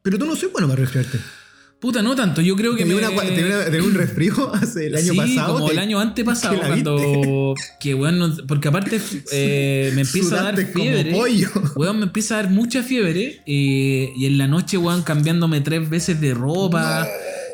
[0.00, 1.18] Pero tú no soy bueno para resfriarte.
[1.80, 2.42] Puta, no tanto.
[2.42, 3.08] Yo creo que Tenía, me...
[3.08, 5.54] una, tenía, tenía un resfrío hace el año sí, pasado.
[5.54, 7.54] como el año antepasado, que cuando...
[7.80, 9.00] Que, weón, no- porque aparte
[9.32, 11.10] eh, me empieza a dar fiebre.
[11.12, 11.48] pollo.
[11.76, 13.40] Weón, me empieza a dar mucha fiebre.
[13.46, 17.08] eh, y en la noche, weón, cambiándome tres veces de ropa.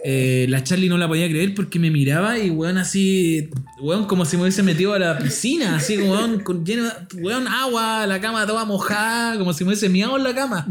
[0.04, 3.48] Eh, la Charlie no la podía creer porque me miraba y, weón, así,
[3.80, 7.48] weón, como si me hubiese metido a la piscina, así, como, weón, con lleno weón,
[7.48, 10.66] agua, la cama toda mojada, como si me hubiese miado en la cama.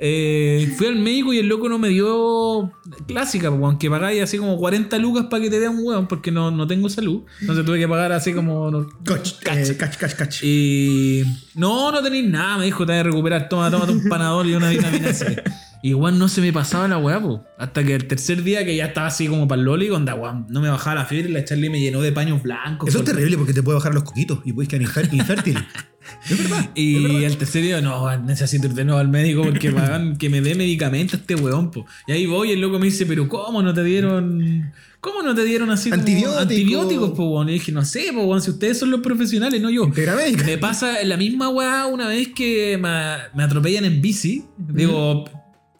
[0.00, 2.72] Eh, fui al médico y el loco no me dio
[3.06, 6.06] clásica, pues, weón, que pagáis así como 40 lucas para que te dé un weón,
[6.08, 7.22] porque no, no tengo salud.
[7.40, 8.70] Entonces tuve que pagar así como.
[8.70, 10.38] no- Coch, eh, cach, cach, cach.
[10.42, 11.22] y
[11.54, 14.54] no, no tenéis nada, me dijo, te vas a recuperar, toma, tómate un panador y
[14.54, 15.42] una vitamina C.
[15.82, 17.44] Y igual no se me pasaba la weá, po.
[17.58, 20.46] Hasta que el tercer día que ya estaba así como para el loli, onda, weón,
[20.50, 22.88] no me bajaba la fiebre y la Charlie me llenó de paños blancos.
[22.88, 25.58] Eso es terrible porque te puede bajar los coquitos y puedes quedar infér- infértil.
[26.30, 26.70] es verdad.
[26.74, 30.28] Y el tercer día, no, weón, necesito ir de nuevo al médico porque weón, que
[30.28, 31.86] me dé medicamento este weón, po.
[32.06, 34.70] Y ahí voy y el loco me dice, pero ¿cómo no te dieron?
[35.00, 36.38] ¿Cómo no te dieron así como Antibiótico.
[36.40, 37.48] antibióticos, po, weón?
[37.48, 39.88] Y dije, no sé, po, weón, si ustedes son los profesionales, no yo.
[39.88, 44.44] Me pasa la misma weá una vez que me, me atropellan en bici.
[44.58, 45.24] Digo,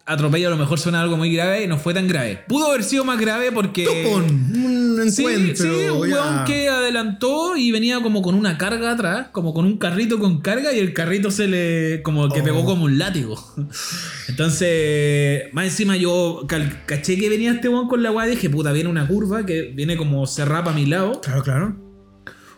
[0.05, 2.43] atropello a lo mejor suena algo muy grave y no fue tan grave.
[2.47, 3.85] Pudo haber sido más grave porque.
[3.85, 5.55] Topón, un Sí, encuentro.
[5.65, 6.15] sí, un ya.
[6.15, 10.41] weón que adelantó y venía como con una carga atrás, como con un carrito con
[10.41, 12.43] carga y el carrito se le como que Oh.
[12.43, 13.35] pegó como un látigo.
[14.27, 16.45] Entonces, más encima yo
[16.85, 19.71] caché que venía este weón con la weá y dije, puta, viene una curva que
[19.73, 21.21] viene como cerrada para mi lado.
[21.21, 21.90] Claro, claro.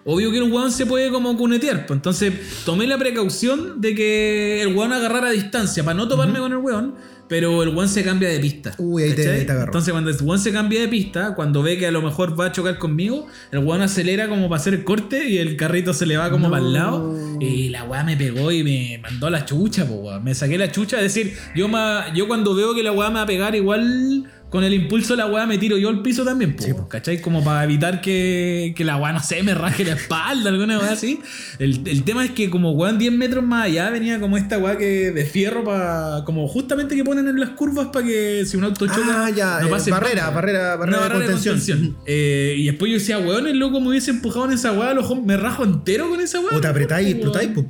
[0.06, 1.86] Obvio que el weón se puede como cunetear.
[1.86, 2.34] Pues entonces
[2.66, 6.96] tomé la precaución de que el weón agarrara distancia para no toparme con el weón,
[7.30, 8.76] pero el weón se cambia de pista.
[8.80, 9.46] Uy, ahí te- ¿cachai?
[9.46, 9.70] te agarró.
[9.72, 12.48] Entonces cuando el weón se cambia de pista, cuando ve que a lo mejor va
[12.48, 16.06] a chocar conmigo, el weón acelera como para hacer el corte y el carrito se
[16.06, 16.52] le va como No.
[16.52, 17.18] para el lado.
[17.40, 20.24] Y la weá me pegó y me mandó la chucha, pues weón.
[20.24, 20.98] Me saqué la chucha.
[20.98, 24.26] Es decir, yo, ma- yo cuando veo que la weá me va a pegar igual...
[24.54, 26.88] Con el impulso de la weá me tiro yo al piso también, po, Sí, po.
[26.88, 27.20] ¿cachai?
[27.20, 30.92] Como para evitar que, que la weá, no sé, me raje la espalda, alguna weá
[30.92, 31.20] así.
[31.58, 34.78] El, el tema es que como weón 10 metros más allá venía como esta weá
[34.78, 36.24] que de fierro para...
[36.24, 39.60] Como justamente que ponen en las curvas para que si un auto choca Ah, ya.
[39.62, 40.36] no eh, pase barrera, nada.
[40.36, 41.98] barrera, barrera, Una de contención.
[42.06, 44.94] Eh, y después yo decía, weón, el loco me hubiese empujado en esa weá,
[45.26, 46.56] me rajo entero con esa weá.
[46.56, 47.18] O te apretáis, Weón.
[47.18, 47.66] explotáis, pues.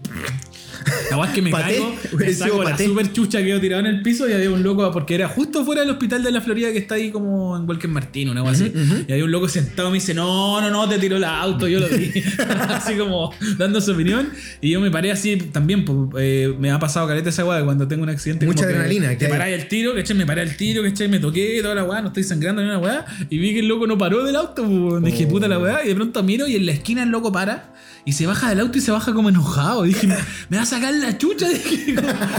[1.09, 3.81] La weá es que me Paté, caigo, me saco la super chucha que quedó tirado
[3.81, 6.41] en el piso y había un loco, porque era justo fuera del hospital de la
[6.41, 8.71] Florida que está ahí como en Walker Martín, una weá así.
[9.07, 11.67] Y había un loco sentado y me dice, no, no, no, te tiró el auto,
[11.67, 12.11] yo lo vi.
[12.69, 14.29] así como dando su opinión.
[14.61, 17.87] Y yo me paré así también, pues, eh, me ha pasado careta esa weá cuando
[17.87, 18.45] tengo un accidente.
[18.45, 20.17] Mucha que adrenalina, que paráis el tiro, ¿cachai?
[20.17, 21.07] Me paré al tiro, ¿cachai?
[21.07, 23.05] Me toqué, toda la weá, no estoy sangrando ni una weá.
[23.29, 25.03] Y vi que el loco no paró del auto, pues.
[25.03, 25.83] Dije, puta la weá.
[25.83, 27.73] Y de pronto miro y en la esquina el loco para.
[28.05, 29.83] Y se baja del auto y se baja como enojado.
[29.83, 31.47] Dije, me, va a sacar la chucha.
[31.49, 31.95] Dije,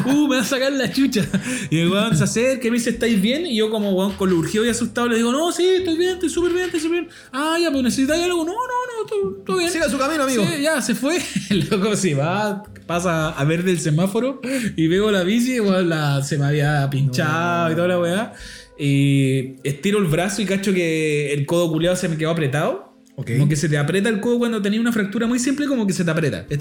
[0.07, 1.27] uh, me va a sacar la chucha.
[1.71, 3.47] Y el weón se acerca y me dice, ¿estáis bien?
[3.47, 6.15] Y yo, como weón, con lo urgido y asustado, le digo, no, sí, estoy bien,
[6.15, 7.13] estoy súper bien, estoy súper bien.
[7.33, 8.45] Ah, ya, pues necesitáis algo.
[8.45, 9.71] No, no, no, estoy, estoy bien.
[9.71, 10.45] Siga su camino, amigo.
[10.45, 11.19] Sí, ya, se fue.
[11.51, 14.43] El loco se va, pasa a ver del semáforo
[14.77, 18.33] y veo la bici, igual la, se me había pinchado y toda la weá.
[18.79, 22.84] Y estiro el brazo y cacho que el codo culeado se me quedó apretado.
[23.17, 25.93] Como que se te aprieta el codo cuando tenía una fractura muy simple, como que
[25.93, 26.47] se te aprieta.
[26.49, 26.59] Es.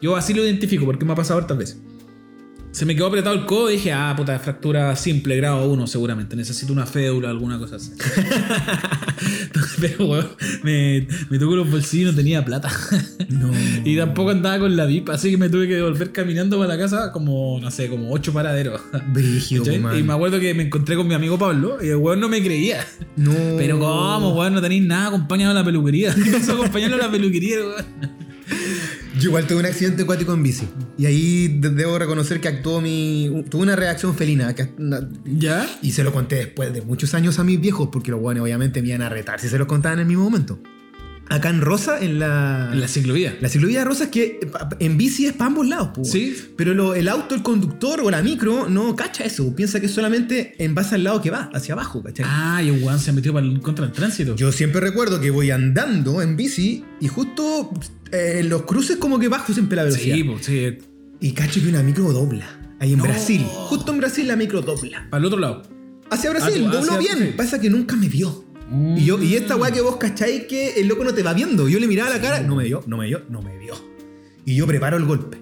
[0.00, 1.78] Yo así lo identifico porque me ha pasado hartas veces.
[2.76, 6.36] Se me quedó apretado el codo y dije, ah, puta, fractura simple, grado 1 seguramente.
[6.36, 7.92] Necesito una fédula, alguna cosa así.
[9.80, 10.28] Pero, weón,
[10.62, 12.70] me, me tocó los bolsillos y no tenía plata.
[13.30, 13.50] No.
[13.86, 16.78] Y tampoco andaba con la VIP, así que me tuve que volver caminando para la
[16.78, 18.78] casa como, no sé, como ocho paraderos.
[19.80, 19.98] Man.
[19.98, 22.42] Y me acuerdo que me encontré con mi amigo Pablo y el weón no me
[22.42, 22.84] creía.
[23.16, 23.32] No.
[23.56, 24.52] Pero ¿cómo, weón?
[24.52, 26.14] No tenéis nada acompañado a la peluquería.
[26.24, 28.25] ¿Qué pasó acompañarlo a la peluquería, weón?
[29.18, 30.68] Yo igual tuve un accidente acuático en bici.
[30.98, 33.44] Y ahí de- debo reconocer que actuó mi.
[33.48, 34.54] Tuve una reacción felina.
[34.54, 34.70] que-
[35.24, 35.66] ¿Ya?
[35.82, 38.82] y se lo conté después de muchos años a mis viejos, porque los guanes obviamente
[38.82, 40.58] me iban a retar si se los contaba en el mismo momento.
[41.28, 42.70] Acá en Rosa, en la.
[42.72, 43.36] En la ciclovía.
[43.40, 44.38] La ciclovía de Rosa es que
[44.78, 46.36] en bici es para ambos lados, Sí.
[46.56, 49.54] Pero lo- el auto, el conductor o la micro no cacha eso.
[49.56, 52.24] Piensa que es solamente en base al lado que va, hacia abajo, ¿cachai?
[52.28, 54.36] Ah, y un weón se metió para el, contra el tránsito.
[54.36, 57.70] Yo siempre recuerdo que voy andando en bici y justo
[58.12, 60.14] eh, en los cruces como que bajo siempre la velocidad.
[60.14, 60.78] sí, pues, sí.
[61.20, 62.46] Y cacho que una micro dobla.
[62.78, 63.04] Ahí en No.
[63.04, 63.42] Brasil.
[63.48, 65.08] Justo en Brasil la micro dobla.
[65.10, 65.62] Para el otro lado.
[66.08, 67.34] Hacia Brasil, Ah, dobló hacia- bien.
[67.36, 68.44] Pasa que nunca me vio.
[68.72, 71.68] Y, yo, y esta weá que vos cacháis que el loco no te va viendo.
[71.68, 73.74] Yo le miraba la cara, no me vio, no me vio, no me vio.
[74.44, 75.38] Y yo preparo el golpe.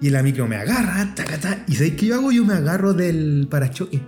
[0.00, 2.30] Y la micro me agarra, taca, taca, y ¿sabéis qué yo hago?
[2.30, 4.00] Yo me agarro del parachoque.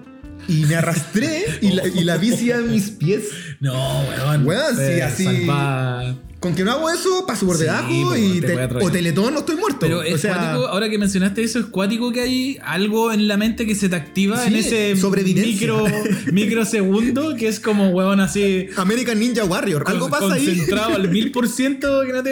[0.48, 3.24] Y me arrastré y, la, y la bici a mis pies.
[3.60, 3.72] No,
[4.02, 4.46] weón.
[4.46, 8.16] Weón, sí, Eh, así- salva- Con que no hago eso, paso por Sí, debajo po,
[8.16, 9.80] y te te- o teletón no estoy muerto.
[9.80, 13.28] Pero o es sea, cuático, ahora que mencionaste eso, es cuático que hay algo en
[13.28, 14.94] la mente que se te activa en Sí, ese
[15.34, 15.84] micro,
[16.32, 18.68] microsegundo que es como, weón, así.
[18.76, 19.84] American Ninja Warrior.
[19.86, 20.46] Algo pasa ahí.
[20.46, 22.30] Concentrado al mil por ciento que no te.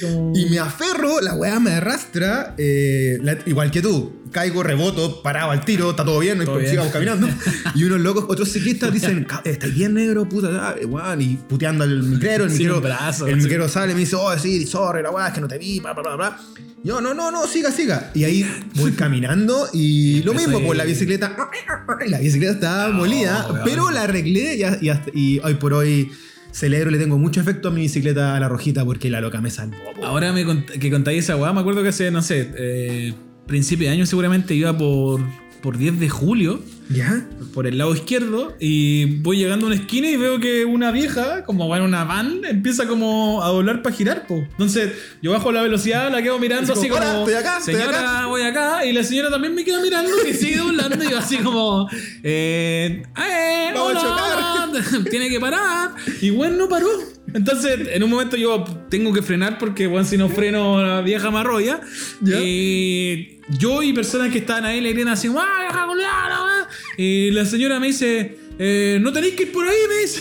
[0.00, 0.32] Como...
[0.36, 4.12] Y me aferro, la weá me arrastra, eh, la- igual que tú.
[4.32, 7.28] Caigo, reboto, parado al tiro, está todo bien, no Todo sigamos caminando.
[7.74, 10.28] Y unos locos, otros ciclistas dicen, "Ca- ¿estás bien negro?
[10.28, 13.44] Puta, weón", y puteando al micrero, el micrero, un brazo, el así.
[13.46, 15.80] micrero sale y me dice, oh, sí, sorry, la weá, es que no te vi,
[15.80, 16.38] bla, bla, bla, bla.
[16.84, 18.10] Yo, no, no, no, siga, siga.
[18.14, 21.36] Y ahí voy caminando y lo mismo, es- pues la bicicleta,
[22.06, 26.10] la bicicleta estaba molida, pero la arreglé y, y hasta- y hoy por hoy
[26.52, 29.50] celebro, le tengo mucho afecto a mi bicicleta a la rojita porque la loca me
[29.50, 29.76] salvó.
[29.94, 30.04] po.
[30.06, 33.14] Ahora me cont- que contáis esa weá, me acuerdo que hace, no sé, eh,
[33.46, 35.20] principio de año seguramente iba por,
[35.66, 36.60] por 10 de julio,
[36.90, 37.26] ¿Ya?
[37.52, 41.42] por el lado izquierdo, y voy llegando a una esquina y veo que una vieja,
[41.42, 44.36] como va en una van, empieza como a doblar para girar, po.
[44.36, 44.92] Entonces
[45.22, 47.74] yo bajo la velocidad, la quedo mirando Así así como, como, "Hola, estoy acá, estoy
[47.74, 48.26] señora, acá".
[48.26, 51.38] voy acá, y la señora también me queda mirando y sigue doblando, y yo así
[51.38, 51.88] como,
[52.22, 56.86] eh, eh, Vamos a hola, tiene que parar, y bueno, no paró.
[57.34, 61.32] Entonces, en un momento yo tengo que frenar porque, bueno, si no freno, la vieja
[61.32, 61.80] me arrolla.
[62.24, 66.68] Y yo y personas que estaban ahí le gritan así, ¡ah, weá".
[66.96, 70.20] Y la señora me dice, eh, no tenéis que ir por ahí, me dice.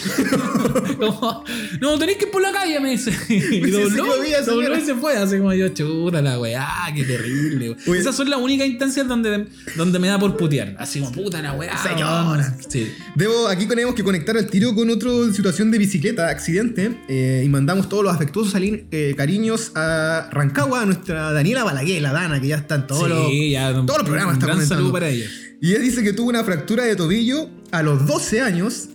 [0.97, 1.43] Como,
[1.81, 3.11] no, tenéis que ir por la calle, me dice.
[3.29, 4.05] Y dobló,
[4.45, 7.71] dobló y se fue, así como yo, chuta la weá, qué terrible.
[7.71, 7.77] weá".
[7.87, 7.99] Oye.
[7.99, 10.75] Esas son las únicas instancias donde, donde me da por putear.
[10.79, 11.77] Así como, puta la weá.
[11.77, 12.23] Señora.
[12.29, 12.43] weón".
[12.69, 12.91] Sí.
[13.15, 17.49] Debo, aquí tenemos que conectar al tiro con otra situación de bicicleta, accidente, eh, y
[17.49, 22.39] mandamos todos los afectuosos salin- eh, cariños a Rancagua, a nuestra Daniela Balaguer, la Dana,
[22.41, 23.27] que ya está en todos los...
[23.49, 25.25] Ya, todos los programas un gran saludo para ella.
[25.61, 28.89] Y ella dice que tuvo una fractura de tobillo a los 12 años,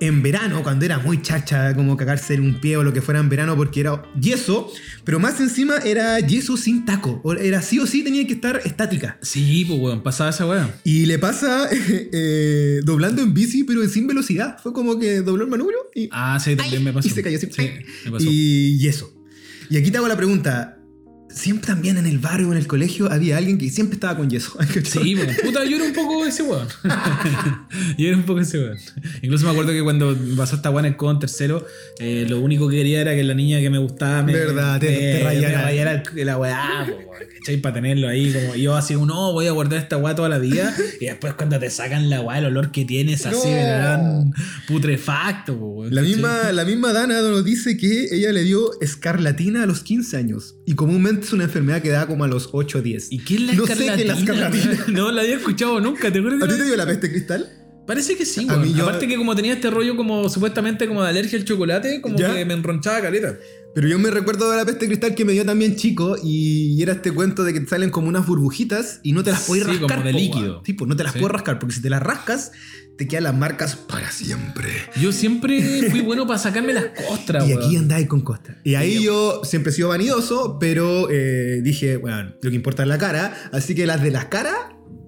[0.00, 3.20] en verano, cuando era muy chacha, como cagarse en un pie o lo que fuera
[3.20, 4.70] en verano, porque era yeso,
[5.04, 9.18] pero más encima era yeso sin taco, era sí o sí tenía que estar estática.
[9.22, 10.74] Sí, pues weón, pasaba esa weá.
[10.84, 14.58] Y le pasa eh, doblando en bici, pero sin velocidad.
[14.62, 17.08] Fue como que dobló el manubrio y, Ah, sí, también me pasó.
[17.08, 17.48] y se cayó así.
[17.50, 17.70] Sí,
[18.04, 18.26] me pasó.
[18.28, 19.14] Y eso.
[19.70, 20.78] Y aquí te hago la pregunta.
[21.34, 24.30] Siempre también en el barrio o en el colegio había alguien que siempre estaba con
[24.30, 24.52] yeso.
[24.84, 26.68] Sí, pues, puta, yo era un poco ese weón.
[27.98, 28.78] yo era un poco ese weón.
[29.22, 31.66] Incluso me acuerdo que cuando me pasó esta weá en en tercero,
[31.98, 34.86] eh, lo único que quería era que la niña que me gustaba me, Verdad, te-
[34.90, 35.58] me- te rayara.
[35.58, 37.02] me rayara la weá, weón,
[37.40, 37.56] ¿cachai?
[37.58, 38.32] Para tenerlo ahí.
[38.32, 40.74] Como, yo así, no, voy a guardar esta weá toda la vida.
[41.00, 44.30] Y después cuando te sacan la weá, el olor que tienes así, No.
[44.68, 45.58] putrefacto.
[45.58, 49.66] po, weón, La misma, la misma Dana nos dice que ella le dio escarlatina a
[49.66, 50.54] los 15 años.
[50.66, 53.12] Y comúnmente es una enfermedad que da como a los 8 o 10.
[53.12, 54.84] ¿Y qué es la No sé qué es la escarlatina?
[54.88, 56.42] No la había escuchado nunca, ¿te acuerdas?
[56.42, 57.48] ¿A ti te dio la peste cristal?
[57.86, 58.62] Parece que sí, A weón.
[58.62, 62.00] mí yo- Aparte que como tenía este rollo como supuestamente como de alergia al chocolate,
[62.00, 62.32] como ¿Ya?
[62.34, 63.36] que me enronchaba caleta.
[63.74, 66.92] Pero yo me recuerdo de la peste cristal que me dio también chico y era
[66.92, 69.72] este cuento de que te salen como unas burbujitas y no te las puedes Sí,
[69.74, 70.04] como rascar.
[70.04, 70.50] de po, líquido.
[70.52, 70.64] weón.
[70.64, 71.18] Sí, pues no te las Sí.
[71.18, 72.52] puedes rascar porque si te las rascas
[72.96, 74.68] te quedan las marcas para siempre.
[75.00, 77.64] Yo siempre fui bueno para sacarme las costras, Y weón.
[77.64, 78.60] aquí andáis con costa.
[78.62, 82.84] Y ahí Sí, yo siempre he sido vanidoso, pero eh, dije, bueno, lo que importa
[82.84, 83.34] es la cara.
[83.52, 84.54] Así que las de las caras,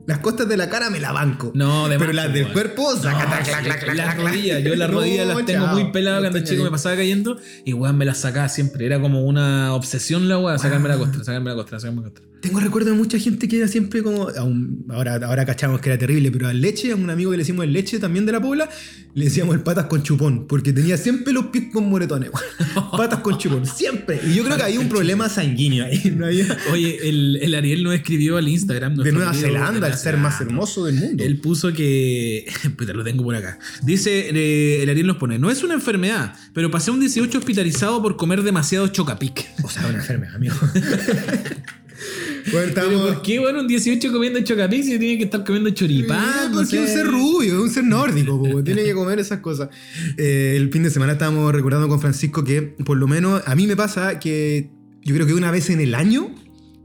[0.07, 1.50] Las costas de la cara me la banco.
[1.54, 2.52] No, de Pero las del weón.
[2.52, 5.74] cuerpo, saca, No, las rodillas, yo las No, rodillas las tengo chao.
[5.74, 8.86] muy peladas cuando chico me tenía pasaba cayendo y weón me las sacaba siempre.
[8.86, 12.24] Era como una obsesión la weá, sacarme la costra, sacarme la costra, sacarme la costra.
[12.40, 14.28] Tengo recuerdo de mucha gente que era siempre como.
[14.28, 17.42] aún- ahora, ahora cachamos que era terrible, pero al leche, a un amigo que le
[17.42, 18.68] decimos el leche también de la Pobla,
[19.14, 22.30] le decíamos el patas con chupón, porque tenía siempre los pies con moretones.
[22.30, 22.90] weón.
[22.96, 24.20] patas con chupón, siempre.
[24.24, 26.12] Y yo creo que había un problema sanguíneo ahí.
[26.14, 28.94] No había- Oye, el, el Ariel nos escribió al Instagram.
[28.96, 31.24] de Nueva Zelanda, el ser más hermoso del mundo.
[31.24, 32.47] Él puso que.
[32.76, 33.59] Puta, lo tengo por acá.
[33.82, 38.03] Dice, eh, el Ariel nos pone: No es una enfermedad, pero pasé un 18 hospitalizado
[38.03, 39.47] por comer demasiado chocapic.
[39.66, 40.55] O sea, una enfermedad, amigo.
[42.53, 43.03] bueno, Pero.
[43.03, 46.53] ¿por qué, bueno, un 18 comiendo chocapic si tiene que estar comiendo choripán?
[46.53, 49.40] No porque es un ser rubio, es un ser nórdico, po, tiene que comer esas
[49.40, 49.70] cosas.
[50.16, 53.66] Eh, el fin de semana estábamos recordando con Francisco que, por lo menos, a mí
[53.66, 54.70] me pasa que
[55.03, 56.32] yo creo que una vez en el año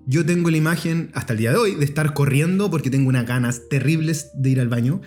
[0.07, 3.25] yo tengo la imagen, hasta el día de hoy, de estar corriendo porque tengo unas
[3.25, 5.01] ganas terribles de ir al baño.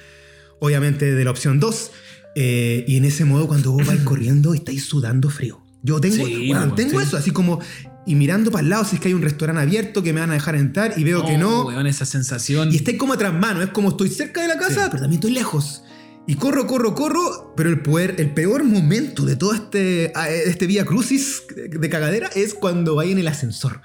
[0.61, 1.91] Obviamente de la opción 2.
[2.37, 5.61] eh, y en ese modo, cuando vos vais corriendo, estáis sudando frío.
[5.83, 7.07] Yo tengo, Sí, weón, weón, tengo sí.
[7.07, 7.61] eso, así como.
[8.07, 10.31] Y mirando para el lado si es que hay un restaurante abierto que me van
[10.31, 11.61] a dejar entrar y veo que no.
[11.63, 12.73] Oh, weón, esa sensación.
[12.73, 14.89] Y estáis como tras mano, es como estoy cerca de la casa, Sí.
[14.91, 15.83] pero también estoy lejos.
[16.27, 20.67] Y corro, corro, corro, pero el, poder, el peor momento de todo este, ah, este
[20.67, 23.83] vía crucis de cagadera es cuando vais en el ascensor.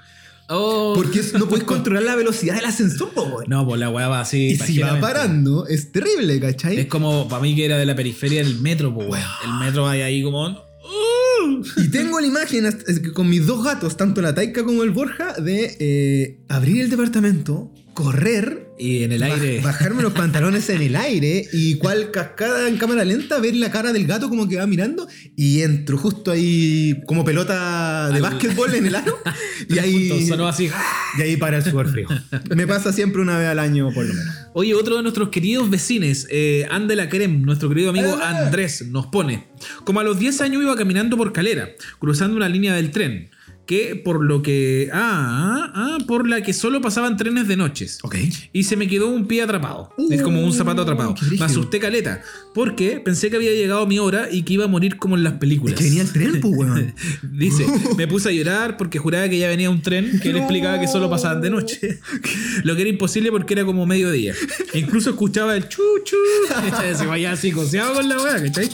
[0.50, 0.92] Oh.
[0.96, 3.44] Porque no podéis controlar la velocidad del ascensor, po, weón.
[3.48, 4.48] No, pues la weá va así.
[4.48, 6.80] Y si va parando, es terrible, ¿cachai?
[6.80, 9.24] Es como, para mí que era de la periferia del metro, pues weón.
[9.44, 10.48] El metro va ahí como.
[10.48, 11.62] ¡Uh!
[11.76, 12.68] Y tengo la imagen
[13.14, 17.72] con mis dos gatos, tanto la Taika como el Borja, de eh, abrir el departamento,
[17.94, 19.60] correr Y en el aire.
[19.60, 23.92] bajarme los pantalones en el aire y cual cascada en cámara lenta ver la cara
[23.92, 25.06] del gato como que va mirando
[25.36, 29.18] y entro justo ahí como pelota de Al- básquetbol en el aro
[29.68, 30.70] y ahí, sonó así.
[31.18, 32.08] y ahí para el sudor frío.
[32.56, 34.34] Me pasa siempre una vez al año por lo menos.
[34.54, 38.44] Oye, otro de nuestros queridos vecines, eh, Ande la Crem, nuestro querido amigo Ah.
[38.46, 39.48] Andrés, nos pone:
[39.84, 41.68] Como a los 10 años iba caminando por calera,
[41.98, 43.30] cruzando una línea del tren,
[43.70, 44.88] que por lo que.
[44.92, 48.00] Ah, ah, por la que solo pasaban trenes de noches.
[48.02, 48.16] Ok.
[48.52, 49.94] Y se me quedó un pie atrapado.
[50.10, 51.10] es como un zapato atrapado.
[51.12, 51.36] Uh.
[51.38, 52.20] Me asusté caleta.
[52.52, 55.34] Porque pensé que había llegado mi hora y que iba a morir como en las
[55.34, 55.78] Es películas.
[55.78, 56.94] que venía el tren, pues, weón.
[57.22, 57.64] Dice,
[57.96, 60.40] me puse a llorar porque juraba que ya venía un tren que él No.
[60.40, 62.00] explicaba que solo pasaban de noche.
[62.64, 64.34] Lo que era imposible porque era como mediodía.
[64.74, 66.16] E incluso escuchaba el chuchu.
[66.98, 68.68] Se vaya así coseado con la weá, ¿cachai?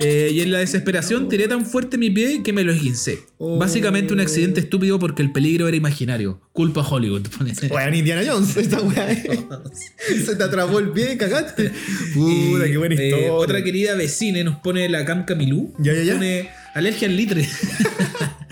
[0.00, 3.20] Eh, y en la desesperación tiré tan fuerte mi pie que me lo esguincé.
[3.38, 3.58] Oh.
[3.58, 6.40] Básicamente un accidente estúpido porque el peligro era imaginario.
[6.52, 7.26] Culpa a Hollywood.
[7.70, 9.08] Weón, Indiana Jones, esta weá.
[10.24, 11.70] Se te atrapó el pie y cagaste.
[12.14, 13.32] Puta, qué buena Eh, historia.
[13.32, 15.74] otra querida vecina nos pone la Cam Camilú.
[15.78, 16.14] Ya, ya, ya.
[16.14, 17.48] Pone alergia al litre.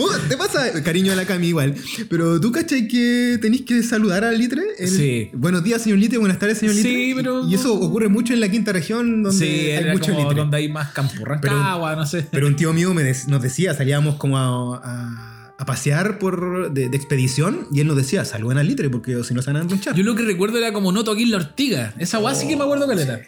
[0.00, 1.74] Vos, Te pasa, cariño a la Cami igual,
[2.08, 4.62] pero tú cachai que tenéis que saludar al Litre.
[4.78, 5.28] El- Sí.
[5.34, 7.14] Buenos días, señor Litre, buenas tardes, señor Sí, Litre.
[7.16, 10.36] pero- Y eso ocurre mucho en la quinta región donde sí, hay mucho como Litre.
[10.40, 11.22] donde hay más campo.
[11.24, 12.26] Rancagua, no sé.
[12.30, 16.88] Pero un tío mío me nos decía, salíamos como a, a- a pasear por de,
[16.88, 19.60] de expedición y él nos decía, saluden al Litre porque si no se van a
[19.64, 19.94] enronchar.
[19.94, 21.92] Yo lo que recuerdo era como no toquéis la ortiga.
[21.98, 23.20] Esa weá sí que me acuerdo caleta.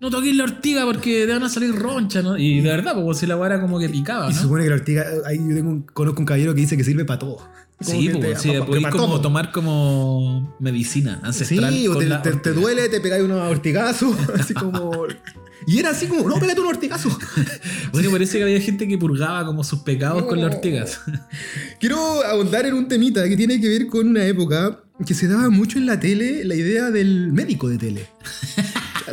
[0.00, 2.38] No toquéis la ortiga porque te van a salir ronchas, ¿no?
[2.38, 5.04] Y de verdad, porque si la era como que picaba, Y supone que la ortiga,
[5.26, 7.36] ahí yo tengo un, conozco un caballero que dice que sirve para todo.
[7.84, 9.20] Como Sí, que pues, te- sí, podéis como todo.
[9.20, 11.72] tomar como medicina ancestral.
[11.74, 15.06] Sí, o te, duele, te pegáis unos ortigazos, así como...
[15.66, 17.10] Y era así como, no, pégate un ortigazo.
[17.92, 21.00] Bueno, parece que había gente que purgaba como sus pecados con las ortigas.
[21.80, 25.50] Quiero ahondar en un temita que tiene que ver con una época que se daba
[25.50, 28.06] mucho en la tele la idea del médico de tele.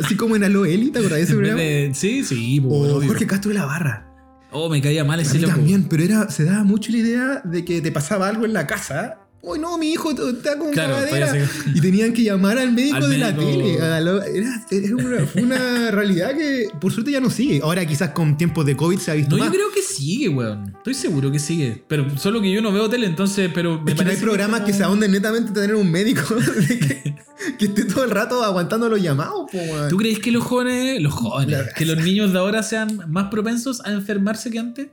[0.02, 1.60] Así como en Alo Eli, ¿te acordás de ese programa?
[1.94, 3.08] Sí, sí, pues, O obvio.
[3.08, 4.04] Jorge Castro de la Barra.
[4.50, 5.54] Oh, me caía mal ese loco.
[5.54, 8.66] también, pero era, se daba mucho la idea de que te pasaba algo en la
[8.66, 9.18] casa.
[9.40, 11.48] Uy, no, mi hijo está con Claro, cagadera.
[11.72, 13.80] Y tenían que llamar al médico Al de la tele.
[13.80, 17.60] a Era, era una, fue una realidad que por suerte ya no sigue.
[17.62, 19.52] Ahora quizás con tiempos de COVID se ha visto No, más.
[19.52, 20.74] yo creo que sigue, weón.
[20.78, 21.84] Estoy seguro que sigue.
[21.86, 24.60] Pero solo que yo no veo tele, entonces, pero me Es que no hay programas
[24.62, 26.22] que, como- se ahonden netamente en tener un médico
[26.68, 27.14] que,
[27.58, 29.48] que esté todo el rato aguantando los llamados.
[29.52, 29.88] po, weón.
[29.88, 33.28] ¿Tú crees que los jóvenes, los jóvenes, La- que los niños de ahora sean más
[33.30, 34.88] propensos a enfermarse que antes?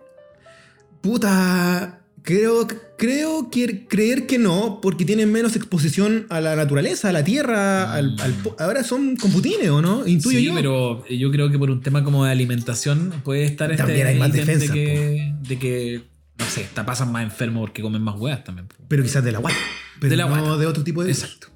[1.02, 2.68] Puta, creo,
[2.98, 7.94] creo que, creer que no, porque tienen menos exposición a la naturaleza, a la tierra.
[7.94, 10.06] al- al ahora son computines, ¿o no?
[10.06, 10.54] Intuyo sí, yo.
[10.56, 14.20] pero yo creo que por un tema como de alimentación puede estar este También hay
[14.20, 16.02] más defensa, de que, de que,
[16.38, 18.68] no sé, te pasan más enfermos porque comen más hueas también.
[18.68, 18.76] po.
[18.90, 19.56] Pero quizás de la guata.
[20.00, 20.58] Pero De la no guata.
[20.58, 21.12] de otro tipo de.
[21.12, 21.48] Exacto.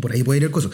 [0.00, 0.70] Por ahí puede ir el coso.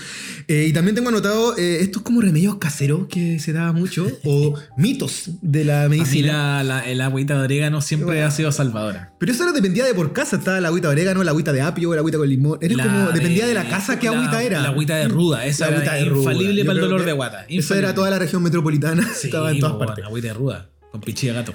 [0.49, 4.55] Eh, y también tengo anotado eh, estos como remedios caseros que se daba mucho, o
[4.77, 6.65] mitos de la A mí medicina.
[6.65, 8.27] la, la- el agüita de orégano siempre Bueno.
[8.27, 9.15] ha sido salvadora.
[9.21, 10.37] Pero eso era dependía de por casa.
[10.37, 12.59] Estaba la agüita de orégano, la agüita de apio, la agüita con limón.
[12.61, 14.61] Era La como, dependía de la casa qué la- agüita era.
[14.61, 16.33] La agüita de ruda, esa La agüita era de ruda.
[16.33, 17.47] infalible para el dolor de guata.
[17.49, 19.09] Eso era toda la región metropolitana.
[19.15, 20.05] Sí, estaba en todas bueno, partes.
[20.05, 21.55] agüita de ruda, con pichilla de gato.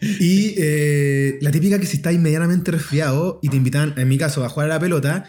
[0.00, 4.44] Y eh, la típica que si estáis medianamente resfriado y te invitan, en mi caso,
[4.44, 5.24] a jugar a la pelota,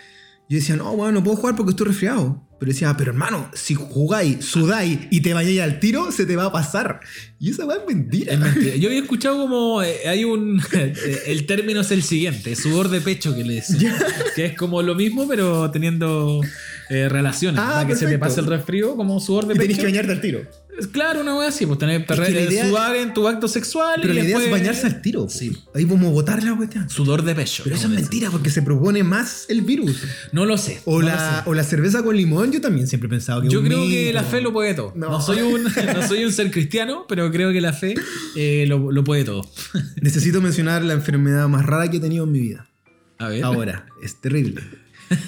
[0.50, 2.44] yo decía, no, bueno, no puedo jugar porque estoy resfriado.
[2.60, 6.46] Pero decía, pero hermano, si jugáis, sudáis y te vayáis al tiro, se te va
[6.46, 7.00] a pasar.
[7.40, 8.34] Y esa va es mentira.
[8.34, 8.76] Es mentira.
[8.78, 10.60] Yo había escuchado como eh, hay un.
[10.74, 10.94] eh,
[11.28, 13.94] el término es el siguiente: sudor de pecho que le dicen.
[14.36, 16.42] Que es como lo mismo, pero teniendo
[16.90, 17.62] eh, relaciones.
[17.64, 19.88] Ah, para que se te pase el resfrío, como sudor de Y tenés pecho.
[19.88, 20.42] que bañarte al tiro.
[20.88, 24.00] Claro, una wea así, pues tener que la idea- sudar en tu acto sexual.
[24.02, 25.24] Pero y la idea es después- bañarse al tiro.
[25.24, 25.30] po.
[25.30, 25.58] Sí.
[25.76, 26.90] Ahí a botar la cuestión.
[26.90, 27.64] Sudor de pecho.
[27.64, 30.02] Pero eso es mentira porque se propone más el virus.
[30.32, 30.82] No lo sé.
[30.86, 31.50] O, no la, lo sé.
[31.50, 34.14] o la cerveza con limón, yo también siempre he pensado que Yo es creo que
[34.14, 34.94] la fe lo puede todo.
[34.96, 35.22] No, No.
[35.22, 35.64] soy, un,
[35.96, 37.96] no soy un ser cristiano, pero creo que la fe
[38.36, 39.50] eh, lo, lo puede todo.
[40.02, 42.68] Necesito mencionar la enfermedad más rara que he tenido en mi vida.
[43.18, 43.44] A ver.
[43.44, 44.62] Ahora, es terrible.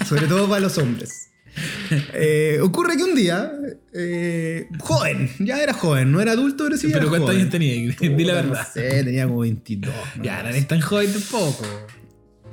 [0.08, 1.30] Sobre todo para los hombres.
[2.14, 3.52] Eh, ocurre que un día,
[3.94, 7.42] eh, joven, ya era joven, no era adulto, pero sí pero era ¿cuántos joven.
[7.42, 7.74] años tenía?
[8.18, 8.68] Di la verdad.
[8.68, 9.94] No sé, tenía como 22.
[10.24, 11.66] Ya, no eres tan joven tampoco.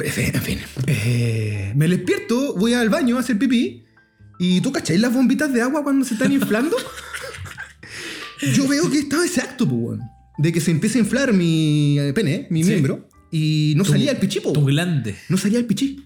[0.00, 0.58] En fin, en fin.
[0.86, 3.84] Eh, me despierto, voy al baño a hacer pipí.
[4.40, 6.76] ¿Y tú cacháis las bombitas de agua cuando se están inflando?
[8.54, 9.98] Yo veo que estaba ese acto, pues,
[10.38, 12.70] De que se empieza a inflar mi pene, mi Sí.
[12.70, 13.08] miembro.
[13.30, 15.16] Y no Tu- salía el pichí, po, Tu glande.
[15.28, 16.04] No salía el pichí.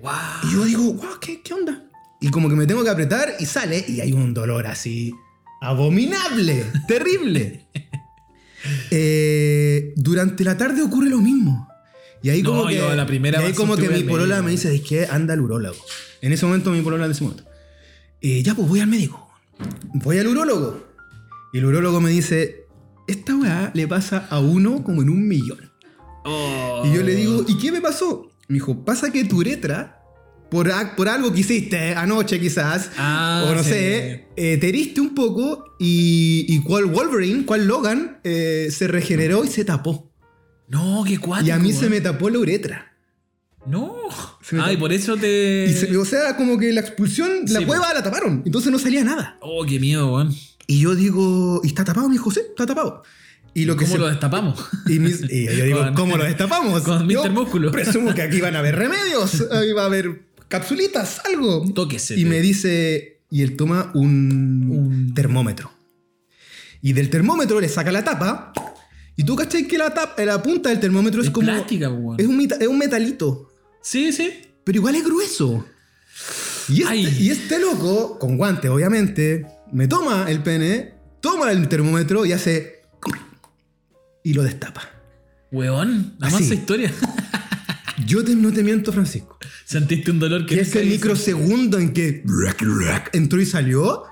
[0.00, 0.10] Wow.
[0.48, 1.84] Y yo digo, wow, ¿qué, ¿qué onda?
[2.22, 5.12] Y como que me tengo que apretar y sale y hay un dolor así
[5.60, 7.66] abominable, terrible.
[8.90, 11.68] Eh, durante la tarde ocurre lo mismo.
[12.22, 14.52] Y ahí como que, yo a la primera y ahí como que mi polola me
[14.52, 15.84] dice, es que anda al urólogo.
[16.20, 17.44] En ese momento mi polola en ese momento.
[18.20, 19.28] Eh, ya, pues voy al médico.
[19.94, 20.86] Voy al urólogo.
[21.52, 22.66] Y el urólogo me dice,
[23.08, 25.72] esta weá le pasa a uno como en un millón.
[26.24, 26.84] Oh.
[26.86, 28.30] Y yo le digo, ¿y qué me pasó?
[28.46, 30.01] Me dijo, pasa que tu uretra,
[30.52, 33.70] por, por algo que hiciste anoche quizás, Ah, o no sí.
[33.70, 39.44] sé, eh, te heriste un poco y, y cual Wolverine, cual Logan, eh, se regeneró
[39.44, 40.12] y se tapó.
[40.68, 41.48] No, qué cuático.
[41.48, 42.92] y a mí se me tapó la uretra.
[43.66, 43.96] No.
[44.52, 44.80] Ay, tapó.
[44.80, 45.66] por eso te.
[45.70, 48.42] Y se- o sea, como que la expulsión, la Sí, cueva la taparon.
[48.44, 49.38] Entonces no salía nada.
[49.40, 50.34] Oh, qué miedo, weón.
[50.66, 52.08] Y yo digo, ¿y está tapado?
[52.08, 53.02] Me dijo, sí, está tapado.
[53.54, 54.64] Y lo que ¿Cómo se- lo destapamos?
[54.86, 56.82] Y, mis- y yo digo, Con- ¿cómo lo destapamos?
[56.82, 57.30] con Mr.
[57.30, 57.70] Músculo.
[57.70, 60.22] Presumo que aquí van a haber remedios, ahí va a haber
[60.52, 61.64] capsulitas, algo.
[61.74, 62.18] Tóquese.
[62.20, 65.72] Y me dice, y él toma un, Un- termómetro.
[66.82, 68.52] Y del termómetro le saca la tapa.
[69.16, 71.46] Y tú cachai que la, tapa, la punta del termómetro es, Es como.
[71.46, 71.86] plástica.
[72.18, 73.50] Es un, es un metalito.
[73.82, 74.30] Sí, sí.
[74.64, 75.64] Pero igual es grueso.
[76.68, 82.24] Y este, y este loco, con guante obviamente, me toma el pene, toma el termómetro
[82.26, 82.82] y hace.
[84.22, 84.82] Y lo destapa.
[85.50, 86.92] Weón, la mansa historia.
[88.12, 89.38] Yo te- no te miento, Francisco.
[89.64, 92.22] Sentiste un dolor que nunca ese microsegundo en que
[93.14, 94.04] entró y salió,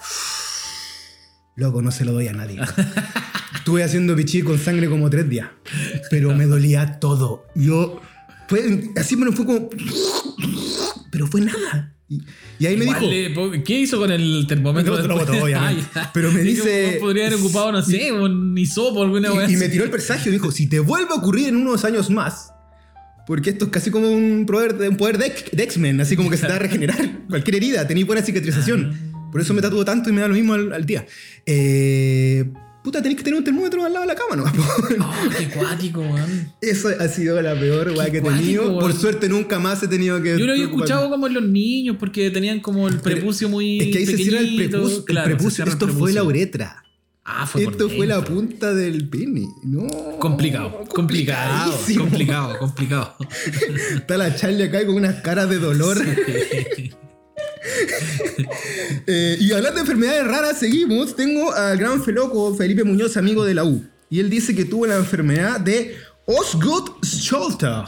[1.57, 2.59] loco, no se lo doy a nadie.
[3.57, 5.49] Estuve haciendo pichí con sangre como tres días,
[6.11, 7.45] pero me dolía todo.
[7.55, 8.01] Yo,
[8.49, 9.69] fue, así me fue como,
[11.13, 11.95] pero fue nada.
[12.09, 12.23] Y,
[12.59, 14.95] y ahí me Igual dijo, le po- ¿Qué hizo con el termómetro?
[14.97, 15.29] Me lo después?
[15.29, 15.85] botó, obviamente.
[15.95, 16.11] Ya.
[16.15, 19.85] Pero me dice- Podría haber ocupado, no sé, un hisopo, alguna y, y me tiró
[19.85, 22.51] el presagio, dijo, si te vuelve a ocurrir en unos años más,
[23.31, 25.27] porque esto es casi como un poder de, un poder de,
[25.63, 28.93] X-Men, así como que se te va a regenerar cualquier herida, tenéis buena cicatrización.
[28.93, 29.29] Ah.
[29.31, 31.07] Por eso me tatuo tanto y me da lo mismo al, al día.
[31.47, 32.51] Eh,
[32.83, 34.43] puta, tenéis que tener un termómetro al lado de la cama, ¿no?
[35.05, 36.53] Oh, qué cuático, weón.
[36.61, 38.81] Eso ha sido la peor weá que he Cuático, tenido.
[38.81, 40.37] Por suerte nunca más he tenido que...
[40.37, 43.79] Yo lo había escuchado como en los niños, porque tenían como el prepucio muy.
[43.79, 44.99] Es que ahí se cierra el prepucio.
[44.99, 45.63] el Claro, se prepucio.
[45.63, 46.83] el Esto fue la uretra.
[47.33, 49.49] Ah, fue por Esto fue la punta del pene.
[49.63, 49.87] No.
[50.19, 53.17] Complicado, complicado, complicado, complicado.
[53.95, 55.99] Está la Charlie acá con unas caras de dolor.
[59.07, 61.15] Eh, y hablando de enfermedades raras, seguimos.
[61.15, 63.85] Tengo al gran feloco Felipe Muñoz, amigo de la U.
[64.09, 67.85] Y él dice que tuvo la enfermedad de Osgood-Scholter.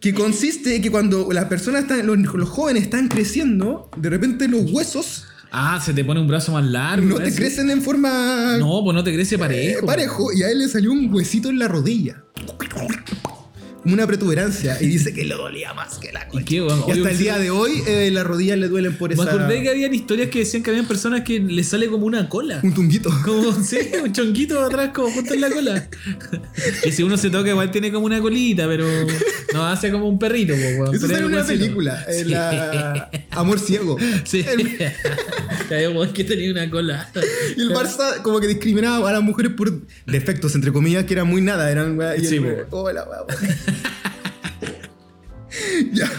[0.00, 4.48] Que consiste en que cuando las personas están, los, los jóvenes están creciendo, de repente
[4.48, 7.06] los huesos Ah, se te pone un brazo más largo.
[7.06, 9.86] no te crecen en forma No, pues no te crece eh, parejo.
[9.86, 10.32] parejo.
[10.32, 12.22] Y a él le salió un huesito en la rodilla.
[13.84, 16.44] Una protuberancia y dice que le dolía más que la ¿Y concha.
[16.46, 16.82] qué, weón?
[16.88, 19.24] Y hasta el día de hoy eh, las rodillas le duelen por Me esa...
[19.32, 22.60] acordé que habían historias que decían que habían personas que les sale como una cola.
[22.62, 23.10] Un tunguito.
[23.24, 25.88] Como, sí, un chonquito atrás, como justo en la cola.
[26.82, 28.86] Que si uno se toca, igual tiene como una colita, pero
[29.54, 30.94] no hace como un perrito, weón.
[30.94, 32.24] Eso sale en una película, Sí.
[32.24, 33.96] la Amor Ciego.
[34.24, 34.44] Sí.
[35.70, 37.08] Weón que tenía una cola.
[37.56, 39.72] Y el Barça como que discriminaba a las mujeres por
[40.06, 41.70] defectos, entre comillas, que eran muy nada.
[41.70, 43.06] Eran, y Sí, el- oh, la.
[45.92, 46.10] ya.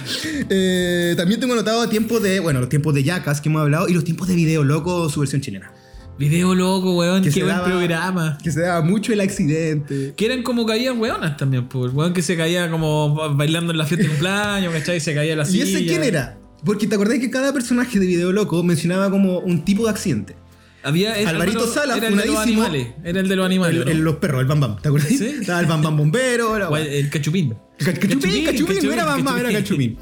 [0.50, 3.94] Eh, también tengo anotado tiempos de, bueno, los tiempos de Yacas que hemos hablado y
[3.94, 5.72] los tiempos de Video Loco, su versión chilena.
[6.18, 7.24] Video loco, weón.
[7.24, 8.38] Que Qué se buen daba- programa.
[8.44, 10.14] Que se daba mucho el accidente.
[10.18, 11.94] Que eran como caídas weonas también, pues.
[11.94, 14.98] Weón que se caía como bailando en la fiesta de cumpleaños, ¿cachai?
[14.98, 15.64] Y se caía la ¿Y silla.
[15.64, 16.38] ese quién era?
[16.66, 20.36] Porque te acordás que cada personaje de Video Loco mencionaba como un tipo de accidente.
[20.84, 22.88] Había, Alvarito pero Sala, era el de los animales.
[23.04, 23.78] Era el de los animales.
[23.80, 23.92] El- ¿no?
[23.92, 25.10] el- los perros, el Bam Bam, ¿te acordás?
[25.10, 25.26] Sí.
[25.42, 26.76] Estaba el Bam Bam bombero.
[26.78, 27.54] el, cachupín.
[27.78, 29.98] Ca- Cachupín, cachupín, no era Bam Bam, era cachupín.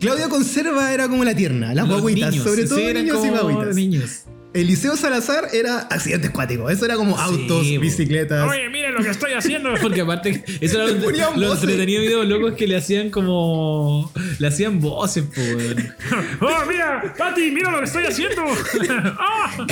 [0.00, 3.74] Claudia Conserva era como la tierna, las guaguitas, sobre sí, todo niños y guaguitas.
[3.74, 4.10] niños.
[4.54, 7.80] Eliseo Salazar era accidentes cuáticos, eso era como autos, bo.
[7.80, 8.48] bicicletas.
[8.48, 9.74] Oye, miren lo que estoy haciendo.
[9.82, 14.10] Porque aparte, eso era lo, lo entretenido de videos locos que le hacían como.
[14.38, 15.76] Le hacían voces, pues.
[16.40, 17.14] ¡Oh, mira!
[17.16, 18.42] ¡Pati, mira lo que estoy haciendo!
[19.18, 19.66] ¡Ah!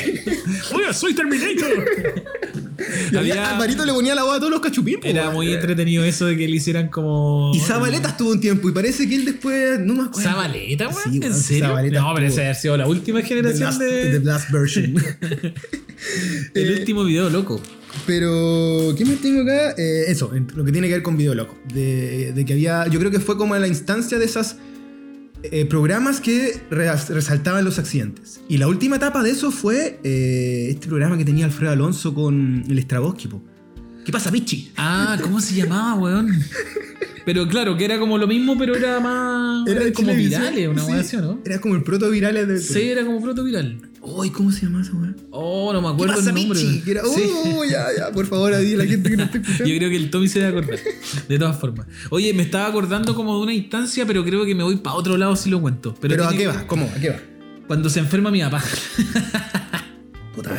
[0.74, 1.84] ¡Oye, soy Terminator!
[3.10, 5.00] Y Había- había- Alvarito le ponía la voz a todos los cachupín.
[5.00, 7.50] po, Era muy entretenido eso de que le hicieran como.
[7.54, 10.28] Y Zabaleta estuvo un tiempo y parece que él después, no me acuerdo.
[10.30, 11.12] ¿Zabaleta, weón?
[11.12, 11.64] Sí, ¿En serio?
[11.68, 14.20] Zabaleta no, pero esa haber sido la última generación last, de.
[14.20, 14.20] the
[14.66, 14.94] version.
[16.54, 17.60] el Eh, último video loco.
[18.06, 19.70] Pero, ¿qué más tengo acá?
[19.78, 21.56] Eh, eso, en- lo que tiene que ver con Video Loco.
[21.72, 24.56] De, de que había, yo creo que fue como la instancia de esas
[25.42, 28.40] eh, programas que re- resaltaban los accidentes.
[28.48, 32.64] Y la última etapa de eso fue eh, este programa que tenía Alfredo Alonso con
[32.68, 33.28] el Straboski.
[34.04, 34.70] ¿Qué pasa, Pichi?
[34.76, 36.28] Ah, ¿cómo se llamaba, weón?
[37.24, 39.66] Pero claro, que era como lo mismo, pero era más.
[39.66, 40.90] Era de como virales, una sí.
[40.92, 41.40] weá así, ¿o ¿no?
[41.44, 42.60] Era como el proto viral de.
[42.60, 43.80] Sí, era como proto viral.
[44.08, 45.12] Uy, ¿cómo se llama esa weá?
[45.30, 46.60] Oh, no me ¿Qué acuerdo pasa, el nombre.
[46.60, 46.80] Pichi?
[46.82, 47.22] Que era- Sí.
[47.44, 49.64] Oh, ya, ya, por favor, a la gente que no está escuchando.
[49.72, 50.78] Yo creo que el Tommy se debe acordar.
[51.28, 51.86] De todas formas.
[52.10, 55.16] Oye, me estaba acordando como de una instancia, pero creo que me voy para otro
[55.16, 55.94] lado si lo cuento.
[56.00, 56.66] Pero, Pero, ¿a qué va?
[56.66, 56.88] ¿Cómo?
[56.94, 57.16] ¿A qué va?
[57.66, 58.62] Cuando se enferma mi papá.
[60.36, 60.54] Puta.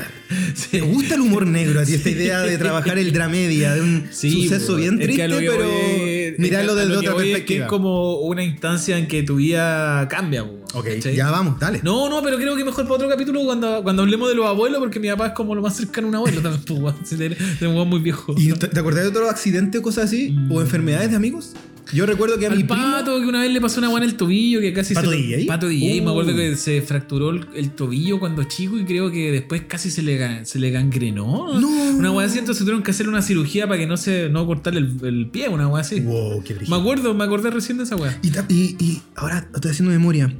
[0.55, 0.67] Sí.
[0.71, 1.93] ¿Te gusta el humor negro a ti?
[1.93, 6.35] Esta idea de trabajar el dramedia, de un Sí, suceso bien triste, que pero voy
[6.39, 7.57] mirarlo desde otra voy es perspectiva.
[7.59, 10.43] Que es como una instancia en que tu vida cambia.
[10.73, 11.15] Ok, ¿cachai?
[11.15, 11.79] ya vamos, dale.
[11.83, 14.79] No, no, pero creo que mejor para otro capítulo cuando, cuando hablemos de los abuelos,
[14.79, 16.63] porque mi papá es como lo más cercano a un abuelo también,
[17.59, 18.33] de- un muy viejo.
[18.37, 20.35] ¿Y te, te acordás de otro accidente o cosas así?
[20.49, 21.53] ¿O enfermedades de amigos?
[21.93, 22.83] Yo recuerdo que a mi Al primo...
[22.91, 25.17] pato, que una vez le pasó una weá en el tobillo que casi ¿Pato se.
[25.17, 25.45] DJ?
[25.45, 26.09] Pato DJ, me Uh.
[26.11, 30.01] acuerdo que se fracturó el, el tobillo cuando chico y creo que después casi se
[30.01, 31.59] le, se le gangrenó.
[31.59, 31.67] No.
[31.97, 34.79] Una weá así, entonces tuvieron que hacer una cirugía para que no se no cortarle
[34.81, 35.99] el, el pie, una weá así.
[36.01, 36.69] Wow, qué brillo.
[36.75, 38.17] Me acuerdo, me acordé recién de esa weá.
[38.21, 40.33] Y, ta- y- y ahora estoy haciendo memoria.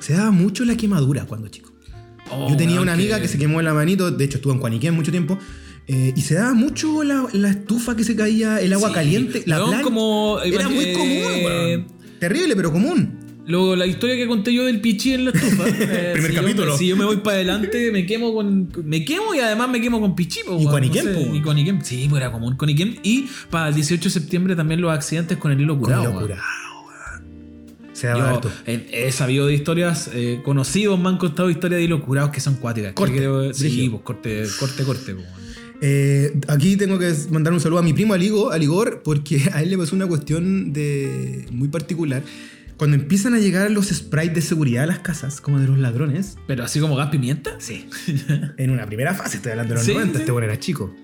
[0.00, 1.72] Se daba mucho la quemadura cuando chico.
[2.30, 3.26] Oh, Yo tenía una amiga que...
[3.28, 5.38] se quemó la manito, de hecho estuvo en Cuaniquén mucho tiempo,
[5.88, 9.42] eh, y se daba mucho la, la estufa que se caía, el agua Sí, caliente,
[9.46, 11.86] la como- Era muy eh, común, weón.
[12.20, 13.18] Terrible, pero común.
[13.46, 15.66] Luego, la historia que conté yo del pichi en la estufa.
[15.68, 16.76] eh, Primer si yo- capítulo.
[16.76, 18.70] si yo me voy para adelante, me quemo con.
[18.84, 20.40] Me quemo y además me quemo con pichi.
[20.46, 21.34] po, Y con Iquem, no.
[21.34, 21.80] Y con Iquem.
[21.82, 22.96] Sí, pues era común con Iquem.
[23.02, 26.02] Y para el 18 de septiembre también los accidentes con el hilo Con curado.
[26.02, 26.14] weón.
[26.16, 26.42] locura,
[26.86, 27.94] weón.
[27.94, 31.84] Se daba Yo he, he sabido de historias, eh, conocidos me han contado historias de
[31.84, 32.92] hilos curados que son cuáticas.
[32.92, 35.14] Corte, creo- sí, pues corte, corte, corte.
[35.14, 35.22] po.
[35.80, 39.70] Eh, aquí tengo que mandar un saludo a mi primo Aligo, Aligor, porque a él
[39.70, 42.22] le pasó una cuestión de muy particular.
[42.76, 46.36] Cuando empiezan a llegar los sprites de seguridad a las casas, como de los ladrones,
[46.46, 47.56] Pero así como gas pimienta.
[47.58, 47.86] sí,
[48.56, 50.20] en una primera fase, estoy hablando de los Sí, 90, sí.
[50.20, 50.94] este weón era chico.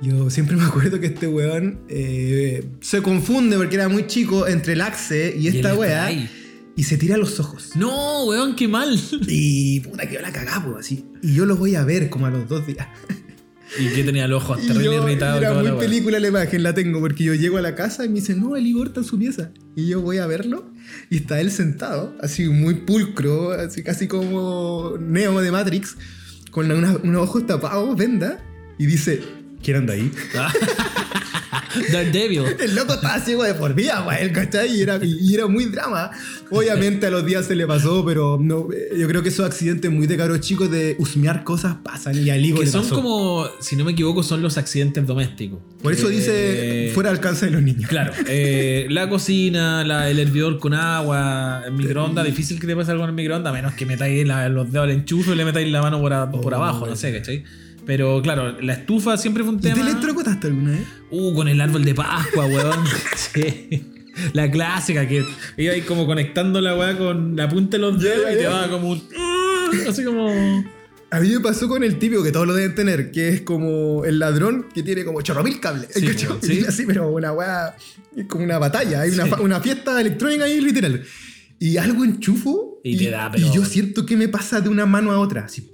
[0.00, 4.74] Yo siempre me acuerdo que este weón eh, se confunde porque era muy chico entre
[4.74, 6.10] el Axe y Y esta el weá
[6.76, 7.72] y se tira los ojos.
[7.74, 8.98] No, weón, qué mal.
[9.26, 11.04] Y puta, quedó la cagada, pues, así.
[11.20, 12.86] Y yo lo voy a ver como a los dos días.
[13.78, 15.42] Y que tenía los ojos terrible irritados.
[15.42, 18.08] era muy la película la imagen, la tengo, porque yo llego a la casa y
[18.08, 19.50] me dicen, no, el Igor está en su pieza.
[19.76, 20.72] Y yo voy a verlo
[21.10, 25.96] y está él sentado, así muy pulcro, así casi como Neo de Matrix,
[26.50, 28.42] con unos ojos tapados, venda,
[28.78, 29.20] y dice,
[29.62, 30.10] ¿quién anda ahí?
[31.92, 32.42] Daredevil.
[32.60, 34.74] El loco estaba ciego de por vida, güey, ¿cachai?
[34.76, 36.10] Y era, y era muy drama.
[36.50, 39.90] Obviamente a los días se le pasó, pero no, eh, yo creo que esos accidentes
[39.90, 42.94] muy de caros chicos de husmear cosas pasan y al Que le son pasó.
[42.94, 45.58] como, si no me equivoco, son los accidentes domésticos.
[45.82, 47.88] Por eso Eh, dice, fuera alcance de los niños.
[47.88, 52.90] Claro, eh, la cocina, la- el hervidor con agua, el microondas, difícil que te pase
[52.92, 55.44] algo en el microondas, a menos que metáis la- los dedos al enchufe y le
[55.44, 57.44] metáis la mano por, a- por Oh, abajo, no sé, ¿cachai?
[57.88, 59.88] Pero claro, la estufa siempre fue un ¿Y te tema.
[59.88, 60.82] electrocutaste alguna vez?
[61.10, 62.84] Uh, con el árbol de Pascua, weón.
[63.16, 63.82] sí.
[64.34, 65.24] La clásica que
[65.56, 68.68] iba ahí como conectando la weá con la punta de los dedos y te va
[68.68, 69.02] como un.
[69.88, 70.28] Así como.
[71.10, 74.04] A mí me pasó con el típico que todos lo deben tener, que es como
[74.04, 75.88] el ladrón que tiene como chorro mil cables.
[75.94, 76.06] Sí,
[76.42, 76.64] sí.
[76.68, 77.74] así, pero una weá,
[78.14, 81.02] es como una batalla, hay una, una fiesta electrónica ahí literal.
[81.58, 84.86] Y algo enchufo Y te da, pero- y yo siento que me pasa de una
[84.86, 85.68] mano a otra, así,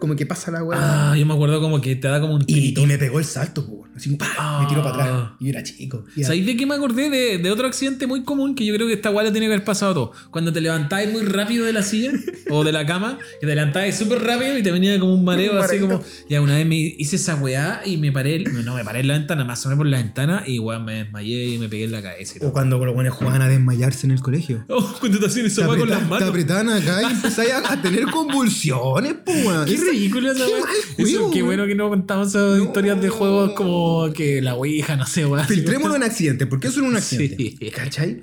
[0.00, 1.10] como que pasa la weá.
[1.12, 3.24] Ah, yo me acuerdo como que te da como un y, y me pegó el
[3.24, 3.90] salto, weón.
[3.96, 4.60] así, ¡pah!
[4.62, 5.08] me tiró para atrás.
[5.12, 5.36] Ah.
[5.40, 6.04] Y yo era chico.
[6.22, 7.10] ¿Sabéis de qué me acordé?
[7.10, 9.52] De, de otro accidente muy común que yo creo que esta weá le tiene que
[9.54, 10.16] haber pasado a todos.
[10.30, 12.12] Cuando te levantabas muy rápido de la silla
[12.50, 15.52] o de la cama, que te levantabas súper rápido y te venía como un mareo,
[15.52, 16.02] Un así como.
[16.28, 19.14] Ya una vez me hice esa weá y me paré, no me paré en la
[19.14, 22.02] ventana, me asomé por la ventana y weá me desmayé y me pegué en la
[22.02, 24.64] cabeza y O cuando los buenos jugaban a desmayarse en el colegio.
[24.68, 26.24] Oh, cuando te hacían esa weá con las te
[26.68, 29.64] acá y empezáis a, a tener convulsiones, po, weón.
[29.66, 31.46] Qué ridículo esa qué Eso, Qué weón.
[31.46, 35.44] bueno que no contamos esas historias de juegos como que la ouija, no sé, weá.
[35.44, 37.54] Filtrémoslo en accidentes, porque eso es un accidente.
[37.58, 37.70] Sí.
[37.70, 38.22] ¿Cachai?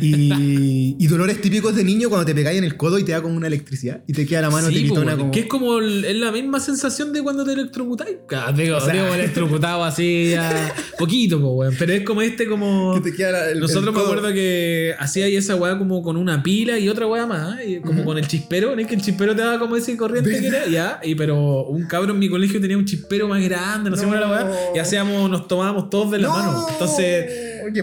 [0.00, 3.22] Y, y dolores típicos de niño cuando te pegáis en el codo y te da
[3.22, 5.30] como una electricidad y te queda la mano Sí, tiritona como.
[5.30, 8.16] Que es como el- es la misma sensación de cuando te electrocutáis.
[8.56, 11.74] Digo, sea- digo, electrocutado así ya poquito, po, weón.
[11.78, 12.94] Pero es como este como.
[12.94, 16.02] que te queda la- el- Nosotros el me acuerdo que hacía ahí esa weá como
[16.02, 18.94] con una pila y otra weá más, y como con el chispero, ¿no es que
[18.94, 20.66] el chispero te daba como ese corriente que era?
[20.66, 24.04] Ya, y pero un cabro en mi colegio tenía un chispero más grande, no sé
[24.04, 26.66] cómo era la weá, y hacíamos, nos tomábamos todos de la No, mano.
[26.70, 27.24] Entonces,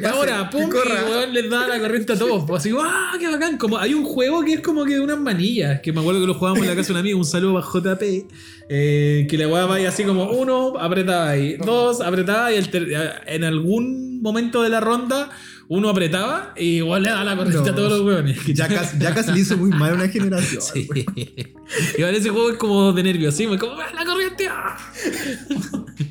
[0.01, 2.43] pase, ahora, pum, y les daba la corriente a todos.
[2.45, 3.57] Pues así, ¡ah, qué bacán!
[3.57, 6.27] Como, hay un juego que es como que de unas manillas, que me acuerdo que
[6.27, 8.03] lo jugábamos en la casa de un amigo, un saludo para JP,
[8.69, 12.69] eh, que la weá va así como uno, apretaba ahí, dos, apretaba y el
[13.25, 15.29] en algún momento de la ronda
[15.73, 17.71] uno apretaba y igual le daba la corriente No.
[17.71, 18.37] a todos los weones.
[18.45, 20.61] Jackass, Jackass le hizo muy mal a una generación.
[20.61, 20.85] Sí.
[21.97, 24.49] Igual ese juego es como de nerviosismo, es como ¡ah, la corriente.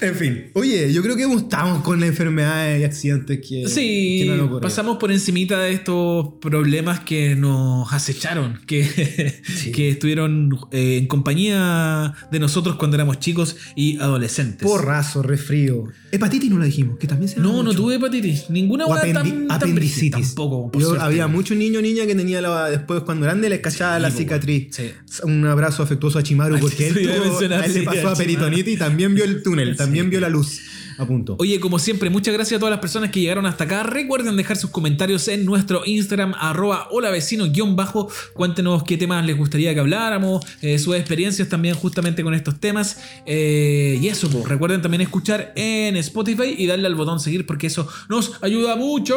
[0.00, 3.68] En fin, oye, yo creo que estamos con las enfermedades y accidentes que.
[3.68, 9.40] Sí, no pasamos por encimita de estos problemas que nos acecharon, que,
[9.74, 14.66] que estuvieron eh, en compañía de nosotros cuando éramos chicos y adolescentes.
[14.66, 15.84] Porrazo, resfrío.
[16.12, 17.76] Hepatitis no la dijimos, que también se no, no mucho.
[17.76, 18.48] tuve hepatitis.
[18.50, 20.34] Ninguna O apendi- tan, apendicitis.
[20.34, 21.04] Tampoco, por Yo, suerte.
[21.04, 24.68] había muchos niños niña que tenía la, después cuando grande les cachaba Sí, la cicatriz.
[24.74, 24.90] sí.
[25.24, 28.16] Un abrazo afectuoso a Chimaru porque él, tuvo- mencionar, a él le pasó a a
[28.16, 30.60] peritonitis y también vio el túnel, también vio la luz.
[31.00, 31.36] A punto.
[31.38, 33.82] Oye, como siempre, muchas gracias a todas las personas que llegaron hasta acá.
[33.84, 38.08] Recuerden dejar sus comentarios en nuestro Instagram, arroba hola vecino guion bajo.
[38.34, 42.98] Cuéntenos qué temas les gustaría que habláramos, eh, sus experiencias también justamente con estos temas.
[43.24, 47.68] Eh, y eso, pues, recuerden también escuchar en Spotify y darle al botón seguir porque
[47.68, 49.16] eso nos ayuda mucho.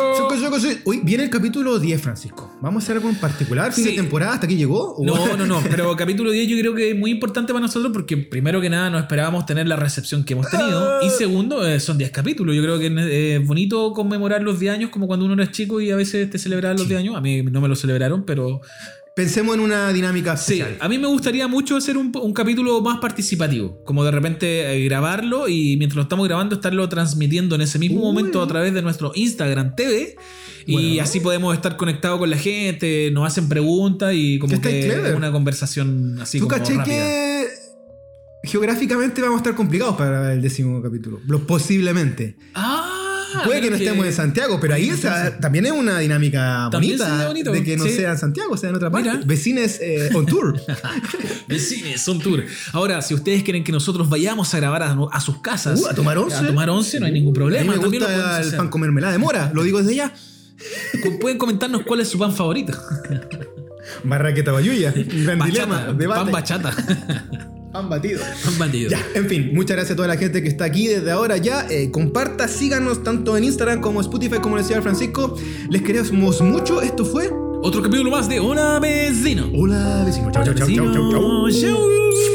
[0.86, 2.50] Hoy viene el capítulo 10, Francisco.
[2.62, 3.74] ¿Vamos a hacer algo en particular?
[3.74, 3.90] ¿Fin Sí.
[3.92, 4.34] de temporada?
[4.36, 4.96] ¿Hasta aquí llegó?
[4.96, 7.92] ¿O- No, no, no, pero capítulo 10 yo creo que es muy importante para nosotros
[7.92, 11.73] porque primero que nada no esperábamos tener la recepción que hemos tenido y segundo eh,
[11.80, 12.56] son 10 capítulos.
[12.56, 15.80] Yo creo que es eh, bonito conmemorar los 10 años como cuando uno era chico
[15.82, 17.16] y a veces te celebraban los 10 años.
[17.16, 18.62] A mí no me lo celebraron, pero
[19.16, 20.76] Pensemos en una dinámica sí, especial.
[20.80, 24.84] a mí me gustaría mucho hacer un, un capítulo más participativo, como de repente eh,
[24.86, 28.06] grabarlo y mientras lo estamos grabando estarlo transmitiendo en ese mismo Uy.
[28.08, 30.16] momento a través de nuestro Instagram TV.
[30.66, 31.04] Y Bueno.
[31.04, 35.14] así podemos estar conectados con la gente, nos hacen preguntas y como Que clever.
[35.16, 36.84] una conversación así ¿Tú como rápida.
[36.84, 37.33] que
[38.44, 41.20] geográficamente vamos a estar complicados para el décimo capítulo?
[41.28, 42.36] Lo, posiblemente.
[42.56, 43.00] Ah,
[43.46, 47.64] Puede que no estemos en Santiago, pero ahí esa- también es una dinámica bonita de
[47.64, 47.92] que no sí.
[47.94, 49.10] sea en Santiago, sea en otra parte.
[49.10, 49.24] Mira.
[49.26, 50.54] Vecines eh, on tour.
[51.48, 52.44] Vecines, son tour.
[52.74, 55.96] Ahora, si ustedes quieren que nosotros vayamos a grabar a, a sus casas, Uh, a
[55.96, 56.36] tomar once.
[56.36, 57.74] a tomar once, no hay ningún A mí problema.
[57.74, 58.58] me También lo podemos gusta el hacer.
[58.60, 60.14] pan con mermelada de mora, lo digo desde ya.
[61.20, 62.78] Pueden comentarnos cuál es su pan favorito.
[64.04, 66.22] Barraqueta bayuya, gran dilema, Bachata, debate.
[66.24, 66.76] pan bachata.
[67.74, 68.22] Pan batido.
[68.46, 68.92] pan batido.
[68.92, 71.66] Ya, en fin, muchas gracias a toda la gente que está aquí desde ahora ya.
[71.72, 75.36] Eh, comparta, síganos tanto en Instagram como Spotify, como decía Francisco.
[75.72, 76.84] Les queremos mucho.
[76.84, 77.32] Esto fue.
[77.64, 79.50] Otro capítulo más de Hola Vecino.
[79.56, 80.32] Hola, vecino.
[80.32, 81.46] Chau, chau, chau, chau, chau, chau.
[81.46, 81.78] Vecino.
[81.78, 82.33] Chau.